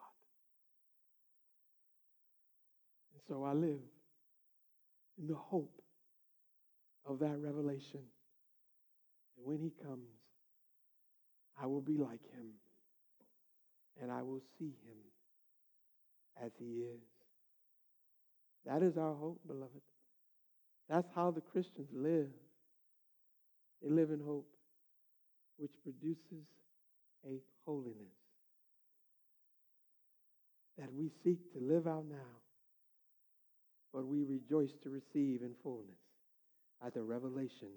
And 3.12 3.22
so 3.28 3.44
I 3.44 3.52
live 3.52 3.80
in 5.18 5.26
the 5.26 5.34
hope 5.34 5.80
of 7.06 7.18
that 7.20 7.38
revelation. 7.38 8.00
And 9.36 9.46
when 9.46 9.58
he 9.58 9.70
comes, 9.82 10.10
I 11.60 11.66
will 11.66 11.80
be 11.80 11.96
like 11.96 12.22
him, 12.32 12.52
and 14.02 14.10
I 14.10 14.22
will 14.22 14.40
see 14.58 14.72
him 14.84 14.96
as 16.44 16.50
he 16.58 16.82
is. 16.82 17.00
That 18.66 18.82
is 18.82 18.96
our 18.96 19.14
hope, 19.14 19.40
beloved. 19.46 19.80
That's 20.88 21.08
how 21.14 21.30
the 21.30 21.40
Christians 21.40 21.88
live. 21.92 22.28
They 23.82 23.88
live 23.88 24.10
in 24.10 24.20
hope, 24.20 24.48
which 25.56 25.72
produces 25.82 26.46
a 27.26 27.38
holiness 27.64 28.20
that 30.78 30.92
we 30.92 31.10
seek 31.22 31.52
to 31.52 31.60
live 31.60 31.86
out 31.86 32.04
now, 32.10 32.40
but 33.92 34.06
we 34.06 34.24
rejoice 34.24 34.72
to 34.82 34.88
receive 34.88 35.42
in 35.42 35.52
fullness 35.62 36.00
at 36.84 36.94
the 36.94 37.02
revelation 37.02 37.68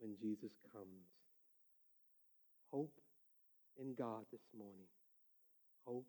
when 0.00 0.16
Jesus 0.20 0.50
comes. 0.72 1.06
Hope 2.72 2.92
in 3.80 3.94
God 3.94 4.24
this 4.32 4.40
morning. 4.56 4.86
Hope 5.86 6.06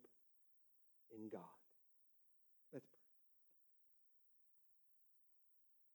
in 1.10 1.28
God. 1.30 1.57